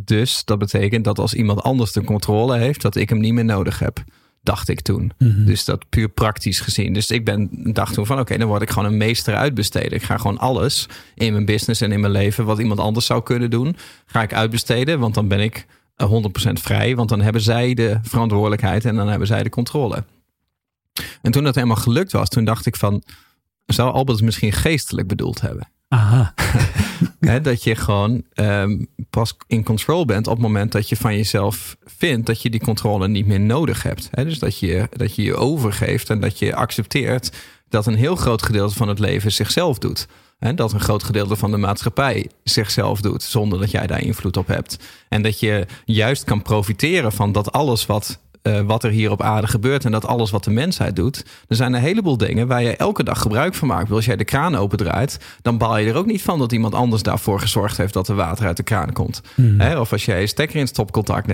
dus 0.00 0.44
dat 0.44 0.58
betekent 0.58 1.04
dat 1.04 1.18
als 1.18 1.34
iemand 1.34 1.62
anders 1.62 1.92
de 1.92 2.04
controle 2.04 2.56
heeft, 2.56 2.82
dat 2.82 2.96
ik 2.96 3.08
hem 3.08 3.18
niet 3.18 3.32
meer 3.32 3.44
nodig 3.44 3.78
heb. 3.78 4.04
Dacht 4.42 4.68
ik 4.68 4.80
toen. 4.80 5.12
Dus 5.46 5.64
dat 5.64 5.88
puur 5.88 6.08
praktisch 6.08 6.60
gezien. 6.60 6.92
Dus 6.92 7.10
ik 7.10 7.24
ben, 7.24 7.48
dacht 7.72 7.94
toen 7.94 8.06
van 8.06 8.18
oké, 8.18 8.38
dan 8.38 8.48
word 8.48 8.62
ik 8.62 8.70
gewoon 8.70 8.92
een 8.92 8.96
meester 8.96 9.34
uitbesteden. 9.34 9.92
Ik 9.92 10.02
ga 10.02 10.16
gewoon 10.16 10.38
alles 10.38 10.88
in 11.14 11.32
mijn 11.32 11.44
business 11.44 11.80
en 11.80 11.92
in 11.92 12.00
mijn 12.00 12.12
leven 12.12 12.44
wat 12.44 12.58
iemand 12.58 12.80
anders 12.80 13.06
zou 13.06 13.22
kunnen 13.22 13.50
doen, 13.50 13.76
ga 14.06 14.22
ik 14.22 14.34
uitbesteden. 14.34 14.98
Want 14.98 15.14
dan 15.14 15.28
ben 15.28 15.40
ik 15.40 15.66
eh, 15.96 16.12
100% 16.48 16.52
vrij. 16.52 16.96
Want 16.96 17.08
dan 17.08 17.20
hebben 17.20 17.42
zij 17.42 17.74
de 17.74 17.98
verantwoordelijkheid 18.02 18.84
en 18.84 18.96
dan 18.96 19.08
hebben 19.08 19.26
zij 19.26 19.42
de 19.42 19.50
controle. 19.50 20.04
En 21.22 21.32
toen 21.32 21.44
dat 21.44 21.54
helemaal 21.54 21.76
gelukt 21.76 22.12
was, 22.12 22.28
toen 22.28 22.44
dacht 22.44 22.66
ik 22.66 22.76
van, 22.76 23.02
zou 23.66 23.92
Albert 23.92 24.16
het 24.16 24.26
misschien 24.26 24.52
geestelijk 24.52 25.08
bedoeld 25.08 25.40
hebben? 25.40 25.68
Aha. 25.88 26.34
Dat 27.42 27.62
je 27.62 27.76
gewoon 27.76 28.22
ehm, 28.32 28.84
pas 29.10 29.36
in 29.46 29.64
control 29.64 30.04
bent 30.04 30.26
op 30.26 30.32
het 30.32 30.42
moment 30.42 30.72
dat 30.72 30.88
je 30.88 30.96
van 30.96 31.16
jezelf 31.16 31.76
vindt 31.84 32.26
dat 32.26 32.42
je 32.42 32.50
die 32.50 32.60
controle 32.60 33.08
niet 33.08 33.26
meer 33.26 33.40
nodig 33.40 33.82
hebt. 33.82 34.10
Dus 34.14 34.38
dat 34.38 34.58
je, 34.58 34.88
dat 34.90 35.14
je 35.14 35.22
je 35.22 35.36
overgeeft 35.36 36.10
en 36.10 36.20
dat 36.20 36.38
je 36.38 36.54
accepteert 36.54 37.32
dat 37.68 37.86
een 37.86 37.94
heel 37.94 38.16
groot 38.16 38.42
gedeelte 38.42 38.74
van 38.74 38.88
het 38.88 38.98
leven 38.98 39.32
zichzelf 39.32 39.78
doet. 39.78 40.06
Hè, 40.38 40.54
dat 40.54 40.72
een 40.72 40.80
groot 40.80 41.02
gedeelte 41.02 41.36
van 41.36 41.50
de 41.50 41.56
maatschappij 41.56 42.30
zichzelf 42.42 43.00
doet 43.00 43.22
zonder 43.22 43.58
dat 43.58 43.70
jij 43.70 43.86
daar 43.86 44.02
invloed 44.02 44.36
op 44.36 44.46
hebt. 44.46 44.78
En 45.08 45.22
dat 45.22 45.40
je 45.40 45.66
juist 45.84 46.24
kan 46.24 46.42
profiteren 46.42 47.12
van 47.12 47.32
dat 47.32 47.52
alles 47.52 47.86
wat 47.86 48.20
eh, 48.44 48.60
wat 48.60 48.84
er 48.84 48.90
hier 48.90 49.10
op 49.10 49.22
aarde 49.22 49.46
gebeurt 49.46 49.84
en 49.84 49.90
dat 49.90 50.06
alles 50.06 50.30
wat 50.30 50.44
de 50.44 50.50
mensheid 50.50 50.96
doet. 50.96 51.24
Er 51.48 51.56
zijn 51.56 51.72
een 51.72 51.80
heleboel 51.80 52.16
dingen 52.16 52.46
waar 52.46 52.62
je 52.62 52.76
elke 52.76 53.04
dag 53.04 53.20
gebruik 53.20 53.54
van 53.54 53.68
maakt. 53.68 53.90
Als 53.90 54.04
jij 54.04 54.16
de 54.16 54.24
kraan 54.24 54.56
opendraait, 54.56 55.18
dan 55.42 55.58
baal 55.58 55.78
je 55.78 55.88
er 55.88 55.96
ook 55.96 56.06
niet 56.06 56.22
van 56.22 56.38
dat 56.38 56.52
iemand 56.52 56.74
anders 56.74 57.02
daarvoor 57.02 57.40
gezorgd 57.40 57.76
heeft 57.76 57.92
dat 57.92 58.08
er 58.08 58.14
water 58.14 58.46
uit 58.46 58.56
de 58.56 58.62
kraan 58.62 58.92
komt. 58.92 59.22
Hè, 59.58 59.78
Of 59.78 59.92
als 59.92 60.04
jij 60.04 60.20
je 60.20 60.26
stekker 60.26 60.56
in 60.56 60.60
het 60.60 60.70
stopcontact 60.70 61.28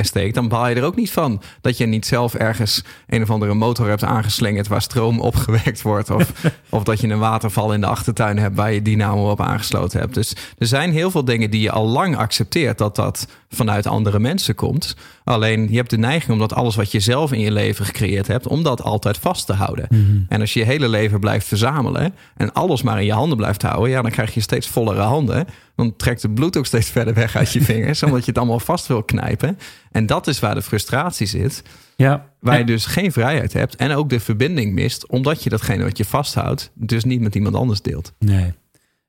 steekt, 0.00 0.34
dan 0.34 0.48
baal 0.48 0.68
je 0.68 0.74
er 0.74 0.84
ook 0.84 0.96
niet 0.96 1.10
van 1.10 1.42
dat 1.60 1.78
je 1.78 1.86
niet 1.86 2.06
zelf 2.06 2.34
ergens 2.34 2.84
een 3.06 3.22
of 3.22 3.30
andere 3.30 3.54
motor 3.54 3.88
hebt 3.88 4.04
aangeslingerd 4.04 4.68
waar 4.68 4.82
stroom 4.82 5.20
opgewekt 5.20 5.82
wordt. 5.82 6.10
Of, 6.10 6.32
of 6.68 6.82
dat 6.82 7.00
je 7.00 7.08
een 7.08 7.18
waterval 7.18 7.72
in 7.72 7.80
de 7.80 7.86
achtertuin 7.86 8.38
hebt 8.38 8.56
waar 8.56 8.72
je 8.72 8.82
dynamo 8.82 9.30
op 9.30 9.40
aangesloten 9.40 10.00
hebt. 10.00 10.14
Dus 10.14 10.36
er 10.58 10.66
zijn 10.66 10.92
heel 10.92 11.10
veel 11.10 11.24
dingen 11.24 11.50
die 11.50 11.60
je 11.60 11.70
al 11.70 11.86
lang 11.86 12.16
accepteert 12.16 12.78
dat 12.78 12.96
dat 12.96 13.26
vanuit 13.54 13.86
andere 13.86 14.18
mensen 14.18 14.54
komt. 14.54 14.96
Alleen 15.24 15.70
je 15.70 15.76
hebt 15.76 15.90
de 15.90 15.98
neiging 15.98 16.32
om 16.32 16.38
dat 16.48 16.58
alles 16.58 16.74
wat 16.74 16.92
je 16.92 17.00
zelf 17.00 17.32
in 17.32 17.40
je 17.40 17.52
leven 17.52 17.84
gecreëerd 17.84 18.26
hebt, 18.26 18.46
om 18.46 18.62
dat 18.62 18.82
altijd 18.82 19.18
vast 19.18 19.46
te 19.46 19.52
houden. 19.52 19.88
En 20.28 20.40
als 20.40 20.52
je 20.52 20.60
je 20.60 20.66
hele 20.66 20.88
leven 20.88 21.20
blijft 21.20 21.46
verzamelen 21.46 22.14
en 22.36 22.52
alles 22.52 22.82
maar 22.82 22.98
in 23.00 23.06
je 23.06 23.12
handen 23.12 23.36
blijft 23.36 23.62
houden, 23.62 23.90
ja, 23.90 24.02
dan 24.02 24.10
krijg 24.10 24.34
je 24.34 24.40
steeds 24.40 24.68
vollere 24.68 25.00
handen. 25.00 25.46
Dan 25.76 25.96
trekt 25.96 26.22
het 26.22 26.34
bloed 26.34 26.56
ook 26.56 26.66
steeds 26.66 26.90
verder 26.96 27.14
weg 27.14 27.36
uit 27.36 27.52
je 27.52 27.62
vingers, 27.72 28.02
omdat 28.02 28.20
je 28.20 28.30
het 28.30 28.38
allemaal 28.38 28.60
vast 28.60 28.86
wil 28.86 29.02
knijpen. 29.02 29.58
En 29.90 30.06
dat 30.06 30.26
is 30.26 30.40
waar 30.40 30.54
de 30.54 30.62
frustratie 30.62 31.26
zit. 31.26 31.62
Ja. 31.96 32.28
Waar 32.40 32.58
je 32.58 32.64
dus 32.64 32.86
geen 32.86 33.12
vrijheid 33.12 33.52
hebt 33.52 33.76
en 33.76 33.90
ook 33.90 34.08
de 34.08 34.20
verbinding 34.20 34.72
mist, 34.72 35.08
omdat 35.08 35.42
je 35.42 35.50
datgene 35.50 35.82
wat 35.82 35.98
je 35.98 36.04
vasthoudt, 36.04 36.70
dus 36.74 37.04
niet 37.04 37.20
met 37.20 37.34
iemand 37.34 37.54
anders 37.54 37.80
deelt. 37.80 38.12
Nee. 38.18 38.52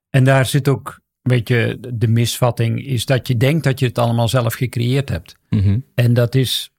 En 0.10 0.24
daar 0.24 0.46
zit 0.46 0.68
ook, 0.68 1.00
weet 1.22 1.48
je, 1.48 1.78
de 1.94 2.08
misvatting 2.08 2.86
is 2.86 3.06
dat 3.06 3.28
je 3.28 3.38
denkt 3.38 3.64
dat 3.64 3.80
je 3.80 3.86
het 3.86 3.98
allemaal 3.98 4.28
zelf 4.28 4.54
gecreëerd 4.54 5.10
hebt. 5.10 5.36
Mhm. 5.50 5.80
En 5.96 6.14
dat 6.14 6.36
is, 6.36 6.72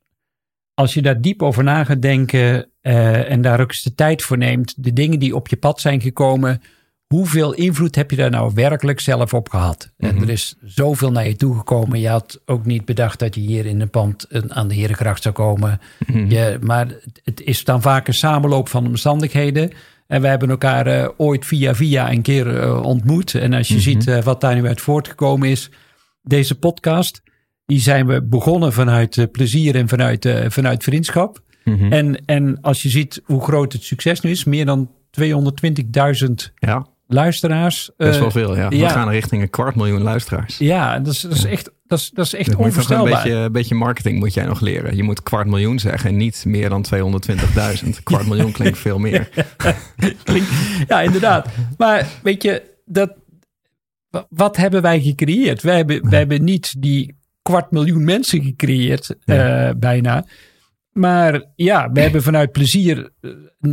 als 0.77 0.95
je 0.95 1.03
daar 1.03 1.21
diep 1.21 1.43
over 1.43 1.65
na 1.65 1.85
gaat 1.85 2.03
denken 2.03 2.67
eh, 2.81 3.31
en 3.31 3.41
daar 3.43 3.61
ook 3.61 3.69
eens 3.69 3.83
de 3.83 3.95
tijd 3.95 4.23
voor 4.23 4.39
neemt, 4.39 4.75
de 4.85 4.93
dingen 4.93 5.19
die 5.19 5.35
op 5.37 5.49
je 5.49 5.57
pad 5.57 5.81
zijn 5.81 6.01
gekomen, 6.01 6.63
hoeveel 7.07 7.53
invloed 7.55 7.95
heb 7.95 8.11
je 8.11 8.17
daar 8.17 8.31
nou 8.31 8.53
werkelijk 8.55 9.01
zelf 9.01 9.35
op 9.35 9.49
gehad? 9.49 9.93
En 9.99 10.17
er 10.23 10.29
is 10.31 10.55
zoveel 10.65 11.11
naar 11.13 11.27
je 11.29 11.37
toegekomen. 11.37 12.01
Je 12.01 12.09
had 12.09 12.41
ook 12.47 12.65
niet 12.65 12.85
bedacht 12.85 13.19
dat 13.19 13.35
je 13.35 13.41
hier 13.41 13.67
in 13.67 13.81
een 13.81 13.91
pand 13.91 14.27
aan 14.49 14.69
de 14.69 14.75
Herengracht 14.75 15.23
zou 15.23 15.35
komen. 15.35 15.81
Je, 16.29 16.59
maar 16.61 16.87
het- 17.25 17.41
is 17.43 17.65
dan 17.65 17.83
vaak 17.83 18.09
een 18.09 18.15
samenloop 18.15 18.69
van 18.69 18.87
omstandigheden. 18.87 19.71
En 20.07 20.21
we 20.21 20.27
hebben 20.29 20.51
elkaar 20.51 20.87
eh, 20.87 21.09
ooit 21.17 21.47
via 21.47 21.75
via 21.75 22.11
een 22.11 22.23
keer 22.23 22.61
eh, 22.61 22.83
ontmoet. 22.83 23.35
En 23.35 23.53
als 23.53 23.69
je 23.69 23.81
ziet 23.81 24.07
eh, 24.09 24.23
wat 24.23 24.41
daar 24.41 24.55
nu 24.55 24.67
uit 24.67 24.81
voortgekomen 24.81 25.49
is, 25.49 25.71
deze 26.23 26.59
podcast, 26.59 27.23
die 27.67 27.81
zijn 27.81 28.07
we 28.07 28.23
begonnen 28.23 28.73
vanuit 28.73 29.17
eh, 29.19 29.25
plezier 29.33 29.75
en 29.77 29.89
vanuit, 29.89 30.25
eh, 30.25 30.45
vanuit 30.51 30.83
vriendschap. 30.85 31.41
Mhm. 31.65 31.93
En, 31.93 32.23
en 32.27 32.59
als 32.61 32.83
je 32.83 32.89
ziet 32.89 33.21
hoe 33.25 33.43
groot 33.43 33.73
het 33.73 33.83
succes 33.83 34.21
nu 34.21 34.31
is, 34.31 34.45
meer 34.45 34.67
dan 34.67 34.91
220.000 35.11 36.53
Ja, 36.59 36.87
luisteraars. 37.07 37.91
best 37.97 38.15
eh, 38.15 38.21
wel 38.21 38.31
veel. 38.31 38.57
Ja. 38.57 38.69
We 38.69 38.77
ja. 38.77 38.89
gaan 38.89 39.09
richting 39.09 39.43
een 39.43 39.51
kwart 39.51 39.75
miljoen 39.75 40.03
luisteraars. 40.03 40.59
Ja, 40.59 40.99
dat 40.99 41.13
is, 41.13 41.21
dat 41.21 41.33
is 41.33 41.45
echt, 41.45 41.71
dat 41.87 41.99
is, 41.99 42.11
dat 42.11 42.27
is 42.27 42.35
echt 42.35 42.47
Dat 42.47 42.55
nog 42.57 42.59
een 42.61 42.67
onvoorstelbaar. 42.67 43.23
beetje, 43.23 43.39
een 43.39 43.53
beetje 43.53 43.75
marketing 43.75 44.19
moet 44.19 44.35
jij 44.35 44.45
nog 44.45 44.61
leren. 44.61 44.97
Je 44.97 45.03
moet 45.03 45.23
kwart 45.23 45.47
miljoen 45.47 45.79
zeggen 45.79 46.11
en 46.11 46.17
niet 46.17 46.45
meer 46.47 46.69
dan 46.69 46.85
220.000. 46.95 47.89
kwart 48.03 48.27
miljoen 48.27 48.53
klinkt 48.53 48.79
veel 48.79 48.99
meer. 48.99 49.29
Klinkt- 50.25 50.51
ja, 50.89 51.01
inderdaad. 51.01 51.49
Maar 51.79 52.07
weet 52.23 52.43
je, 52.43 52.63
dat, 52.85 53.15
wa- 54.11 54.27
wat 54.29 54.57
hebben 54.57 54.83
wij 54.83 55.01
gecreëerd? 55.01 55.63
Wij 55.63 55.77
hebben, 55.77 56.11
wij 56.11 56.19
hebben 56.19 56.45
niet 56.45 56.75
die 56.83 57.16
kwart 57.47 57.71
miljoen 57.71 58.05
mensen 58.05 58.43
gecreëerd, 58.43 59.15
Ja. 59.25 59.69
eh, 59.69 59.75
bijna. 59.77 60.25
Maar 60.93 61.43
ja, 61.57 61.91
we 61.93 62.01
hebben 62.01 62.23
vanuit 62.23 62.53
plezier, 62.53 63.11
eh, 63.21 63.31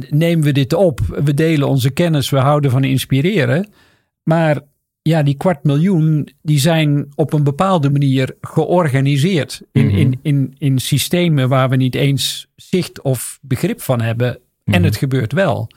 nemen 0.09 0.43
we 0.45 0.51
dit 0.51 0.73
op. 0.73 0.99
We 1.23 1.33
delen 1.33 1.67
onze 1.67 1.89
kennis, 1.91 2.29
we 2.29 2.37
houden 2.37 2.71
van 2.71 2.83
inspireren. 2.83 3.67
Maar 4.23 4.59
ja, 5.01 5.23
die 5.23 5.35
kwart 5.37 5.63
miljoen, 5.63 6.27
die 6.41 6.59
zijn 6.59 7.07
op 7.15 7.33
een 7.33 7.43
bepaalde 7.43 7.89
manier 7.89 8.35
georganiseerd. 8.41 9.61
In, 9.71 9.85
Mhm. 9.87 9.95
in, 9.97 10.19
in, 10.21 10.55
in 10.57 10.79
systemen 10.79 11.49
waar 11.49 11.69
we 11.69 11.75
niet 11.75 11.95
eens 11.95 12.47
zicht 12.55 13.01
of 13.01 13.39
begrip 13.41 13.81
van 13.81 14.01
hebben. 14.01 14.29
En 14.63 14.73
Mhm. 14.73 14.83
het 14.83 14.95
gebeurt 14.97 15.31
wel. 15.33 15.67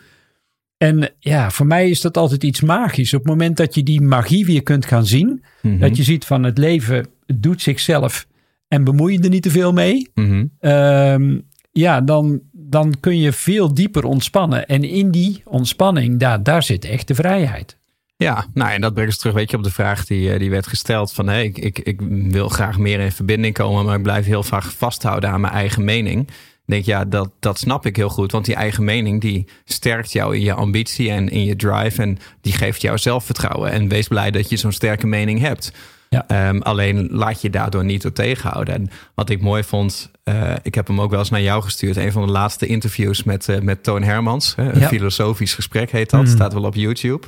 En 0.76 1.10
ja, 1.18 1.50
voor 1.50 1.66
mij 1.66 1.90
is 1.90 2.00
dat 2.00 2.16
altijd 2.16 2.44
iets 2.44 2.60
magisch. 2.60 3.14
Op 3.14 3.20
het 3.20 3.28
moment 3.28 3.56
dat 3.56 3.74
je 3.74 3.82
die 3.82 4.00
magie 4.00 4.46
weer 4.46 4.62
kunt 4.62 4.86
gaan 4.86 5.06
zien. 5.06 5.44
Mhm. 5.62 5.78
Dat 5.78 5.96
je 5.96 6.02
ziet 6.02 6.24
van 6.24 6.42
het 6.42 6.58
leven 6.58 7.06
doet 7.34 7.62
zichzelf 7.62 8.26
en 8.68 8.84
bemoei 8.84 9.12
je 9.12 9.22
er 9.22 9.28
niet 9.28 9.42
te 9.42 9.50
veel 9.50 9.72
mee. 9.72 10.10
Mhm. 10.14 10.44
Ehm, 10.60 11.38
ja, 11.72 12.00
dan, 12.00 12.40
dan 12.52 12.94
kun 13.00 13.18
je 13.18 13.32
veel 13.32 13.74
dieper 13.74 14.04
ontspannen. 14.04 14.66
En 14.66 14.84
in 14.84 15.10
die 15.10 15.42
ontspanning, 15.44 16.18
daar, 16.18 16.42
daar 16.42 16.62
zit 16.62 16.84
echt 16.84 17.08
de 17.08 17.14
vrijheid. 17.14 17.76
Ja, 18.16 18.46
nou 18.54 18.70
en 18.70 18.80
dat 18.80 18.92
brengt 18.92 19.10
ons 19.10 19.20
terug 19.20 19.34
weet 19.34 19.50
je, 19.50 19.56
op 19.56 19.62
de 19.62 19.70
vraag 19.70 20.06
die, 20.06 20.32
eh, 20.32 20.38
die 20.38 20.50
werd 20.50 20.66
gesteld. 20.66 21.12
Van 21.12 21.28
hey, 21.28 21.44
ik, 21.44 21.58
ik, 21.58 21.78
ik 21.78 22.00
wil 22.30 22.48
graag 22.48 22.78
meer 22.78 23.00
in 23.00 23.12
verbinding 23.12 23.54
komen, 23.54 23.84
maar 23.84 23.96
ik 23.96 24.02
blijf 24.02 24.26
heel 24.26 24.42
vaak 24.42 24.62
vasthouden 24.62 25.30
aan 25.30 25.40
mijn 25.40 25.52
eigen 25.52 25.84
mening. 25.84 26.28
Ik 26.28 26.72
denk, 26.72 26.84
ja, 26.84 27.04
dat, 27.04 27.30
dat 27.40 27.58
snap 27.58 27.86
ik 27.86 27.96
heel 27.96 28.08
goed. 28.08 28.32
Want 28.32 28.44
die 28.44 28.54
eigen 28.54 28.84
mening 28.84 29.20
die 29.20 29.48
sterkt 29.64 30.12
jou 30.12 30.34
in 30.34 30.42
je 30.42 30.52
ambitie 30.52 31.10
en 31.10 31.28
in 31.28 31.44
je 31.44 31.56
drive. 31.56 32.02
En 32.02 32.18
die 32.40 32.52
geeft 32.52 32.82
jou 32.82 32.98
zelfvertrouwen. 32.98 33.70
En 33.70 33.88
wees 33.88 34.08
blij 34.08 34.30
dat 34.30 34.48
je 34.48 34.56
zo'n 34.56 34.72
sterke 34.72 35.06
mening 35.06 35.40
hebt. 35.40 35.72
Ja. 36.08 36.24
Ehm, 36.26 36.58
alleen 36.58 37.08
laat 37.10 37.40
je 37.40 37.50
daardoor 37.50 37.84
niet 37.84 38.02
door 38.02 38.12
tegenhouden. 38.12 38.74
En 38.74 38.88
wat 39.14 39.30
ik 39.30 39.40
mooi 39.40 39.62
vond, 39.64 40.10
uh, 40.24 40.54
ik 40.62 40.74
heb 40.74 40.86
hem 40.86 41.00
ook 41.00 41.10
wel 41.10 41.18
eens 41.18 41.30
naar 41.30 41.42
jou 41.42 41.62
gestuurd. 41.62 41.96
Een 41.96 42.12
van 42.12 42.26
de 42.26 42.32
laatste 42.32 42.66
interviews 42.66 43.22
met, 43.22 43.48
uh, 43.48 43.58
met 43.60 43.82
Toon 43.82 44.02
Hermans. 44.02 44.54
Hè, 44.56 44.72
een 44.72 44.80
Ja. 44.80 44.86
filosofisch 44.88 45.54
gesprek 45.54 45.90
heet 45.90 46.10
dat. 46.10 46.20
Mm. 46.20 46.26
Staat 46.26 46.52
wel 46.52 46.64
op 46.64 46.74
YouTube. 46.74 47.26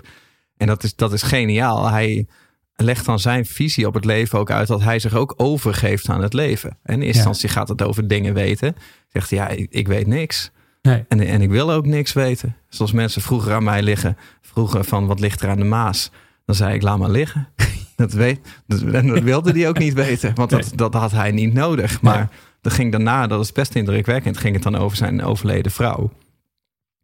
En 0.57 0.67
dat 0.67 0.83
is, 0.85 0.95
dat 0.97 1.13
is 1.13 1.23
geniaal. 1.23 1.89
Hij 1.91 2.27
legt 2.75 3.05
dan 3.05 3.19
zijn 3.19 3.47
visie 3.47 3.87
op 3.87 3.95
het 3.95 4.05
leven 4.05 4.39
ook 4.39 4.51
uit. 4.51 4.69
Dat 4.69 4.83
hij 4.83 4.99
zich 4.99 5.15
ook 5.15 5.35
overgeeft 5.37 6.09
aan 6.09 6.23
het 6.23 6.33
leven. 6.33 6.71
En 6.83 6.95
in 6.95 7.01
eerste 7.03 7.07
Ja. 7.23 7.27
instantie 7.29 7.49
gaat 7.49 7.69
het 7.69 7.83
over 7.83 8.09
dingen 8.09 8.35
weten. 8.35 8.77
Zegt 9.09 9.31
hij, 9.31 9.39
ja, 9.39 9.49
ik, 9.49 9.67
ik 9.71 9.87
weet 9.89 10.07
niks. 10.07 10.51
Nee. 10.83 11.05
En, 11.09 11.21
en 11.21 11.43
ik 11.43 11.51
wil 11.51 11.71
ook 11.73 11.87
niks 11.87 12.13
weten. 12.13 12.57
Zoals 12.69 12.93
mensen 12.93 13.23
vroeger 13.23 13.53
aan 13.53 13.65
mij 13.65 13.83
liggen, 13.83 14.17
vroegen 14.43 14.85
van 14.85 15.07
wat 15.07 15.21
ligt 15.21 15.43
er 15.43 15.49
aan 15.49 15.59
de 15.59 15.65
Maas. 15.65 16.11
Dan 16.45 16.55
zei 16.55 16.75
ik, 16.75 16.83
laat 16.83 16.99
maar 16.99 17.11
liggen. 17.11 17.49
Dat, 17.99 18.13
weet, 18.13 18.41
dat, 18.67 18.83
en 18.83 19.07
dat 19.07 19.23
wilde 19.33 19.53
hij 19.53 19.69
ook 19.69 19.79
niet 19.79 19.93
weten, 19.95 20.35
want 20.35 20.51
dat, 20.51 20.73
dat 20.75 20.95
had 20.95 21.11
hij 21.13 21.31
niet 21.31 21.53
nodig. 21.53 22.01
Maar 22.03 22.19
Ja. 22.19 22.29
dat 22.61 22.73
ging 22.73 22.93
daarna, 22.93 23.27
dat 23.27 23.41
is 23.41 23.53
best 23.53 23.75
indrukwekkend, 23.75 24.39
ging 24.39 24.55
het 24.55 24.63
dan 24.63 24.77
over 24.77 24.97
zijn 24.97 25.23
overleden 25.23 25.73
vrouw. 25.73 26.11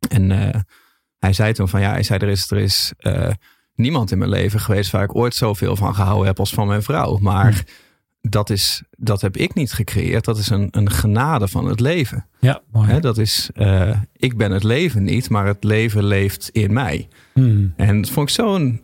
En 0.08 0.30
eh, 0.30 0.60
hij 1.18 1.32
zei 1.32 1.52
toen 1.52 1.68
van 1.68 1.80
ja, 1.80 1.90
hij 1.90 2.02
zei 2.02 2.18
er 2.18 2.28
is, 2.28 2.50
er 2.50 2.58
is 2.58 2.92
eh, 2.98 3.30
niemand 3.74 4.10
in 4.12 4.18
mijn 4.18 4.30
leven 4.30 4.60
geweest 4.60 4.90
waar 4.90 5.02
ik 5.04 5.14
ooit 5.16 5.34
zoveel 5.34 5.76
van 5.76 5.94
gehouden 5.94 6.26
heb 6.26 6.38
als 6.38 6.54
van 6.54 6.66
mijn 6.66 6.82
vrouw. 6.82 7.18
Maar 7.18 7.64
dat, 8.20 8.50
is, 8.50 8.82
dat 8.90 9.20
heb 9.20 9.36
ik 9.36 9.54
niet 9.54 9.72
gecreëerd. 9.72 10.24
Dat 10.24 10.38
is 10.38 10.48
een, 10.50 10.68
een 10.70 10.90
genade 10.90 11.48
van 11.48 11.66
het 11.66 11.80
leven. 11.80 12.26
Ja, 12.40 12.60
mooi. 12.72 12.88
Hè, 12.88 13.00
dat 13.00 13.18
is, 13.18 13.50
eh, 13.54 13.98
ik 14.16 14.36
ben 14.36 14.50
het 14.50 14.62
leven 14.64 15.02
niet, 15.04 15.30
maar 15.30 15.46
het 15.46 15.64
leven 15.64 16.04
leeft 16.04 16.48
in 16.48 16.72
mij. 16.72 17.08
Hmm. 17.32 17.72
En 17.76 18.00
dat 18.00 18.10
vond 18.10 18.28
ik 18.28 18.34
zo'n 18.34 18.80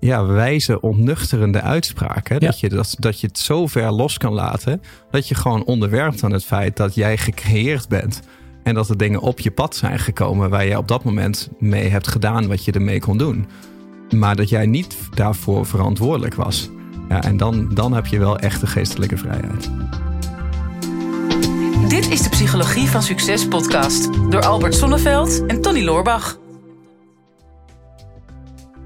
ja, 0.00 0.26
wijze, 0.26 0.80
ontnuchterende 0.80 1.60
uitspraak. 1.60 2.28
Hè? 2.28 2.34
Ja. 2.34 2.40
Dat, 2.40 2.60
je, 2.60 2.68
dat, 2.68 2.96
dat 2.98 3.20
je 3.20 3.26
het 3.26 3.38
zo 3.38 3.66
ver 3.66 3.92
los 3.92 4.18
kan 4.18 4.32
laten. 4.32 4.82
Dat 5.10 5.28
je 5.28 5.34
gewoon 5.34 5.64
onderwerpt 5.64 6.24
aan 6.24 6.32
het 6.32 6.44
feit 6.44 6.76
dat 6.76 6.94
jij 6.94 7.16
gecreëerd 7.16 7.88
bent. 7.88 8.20
En 8.62 8.74
dat 8.74 8.88
er 8.88 8.96
dingen 8.96 9.20
op 9.20 9.40
je 9.40 9.50
pad 9.50 9.76
zijn 9.76 9.98
gekomen 9.98 10.50
waar 10.50 10.66
jij 10.66 10.76
op 10.76 10.88
dat 10.88 11.04
moment 11.04 11.48
mee 11.58 11.88
hebt 11.88 12.08
gedaan 12.08 12.48
wat 12.48 12.64
je 12.64 12.72
ermee 12.72 13.00
kon 13.00 13.18
doen. 13.18 13.46
Maar 14.14 14.36
dat 14.36 14.48
jij 14.48 14.66
niet 14.66 14.96
daarvoor 15.14 15.66
verantwoordelijk 15.66 16.34
was. 16.34 16.70
Ja, 17.08 17.22
en 17.22 17.36
dan, 17.36 17.74
dan 17.74 17.92
heb 17.92 18.06
je 18.06 18.18
wel 18.18 18.38
echt 18.38 18.60
de 18.60 18.66
geestelijke 18.66 19.16
vrijheid. 19.16 19.70
Dit 21.88 22.10
is 22.10 22.22
de 22.22 22.28
Psychologie 22.28 22.86
van 22.86 23.02
Succes 23.02 23.48
podcast 23.48 24.30
door 24.30 24.44
Albert 24.44 24.74
Sonneveld 24.74 25.46
en 25.46 25.60
Tony 25.60 25.84
Loorbach. 25.84 26.38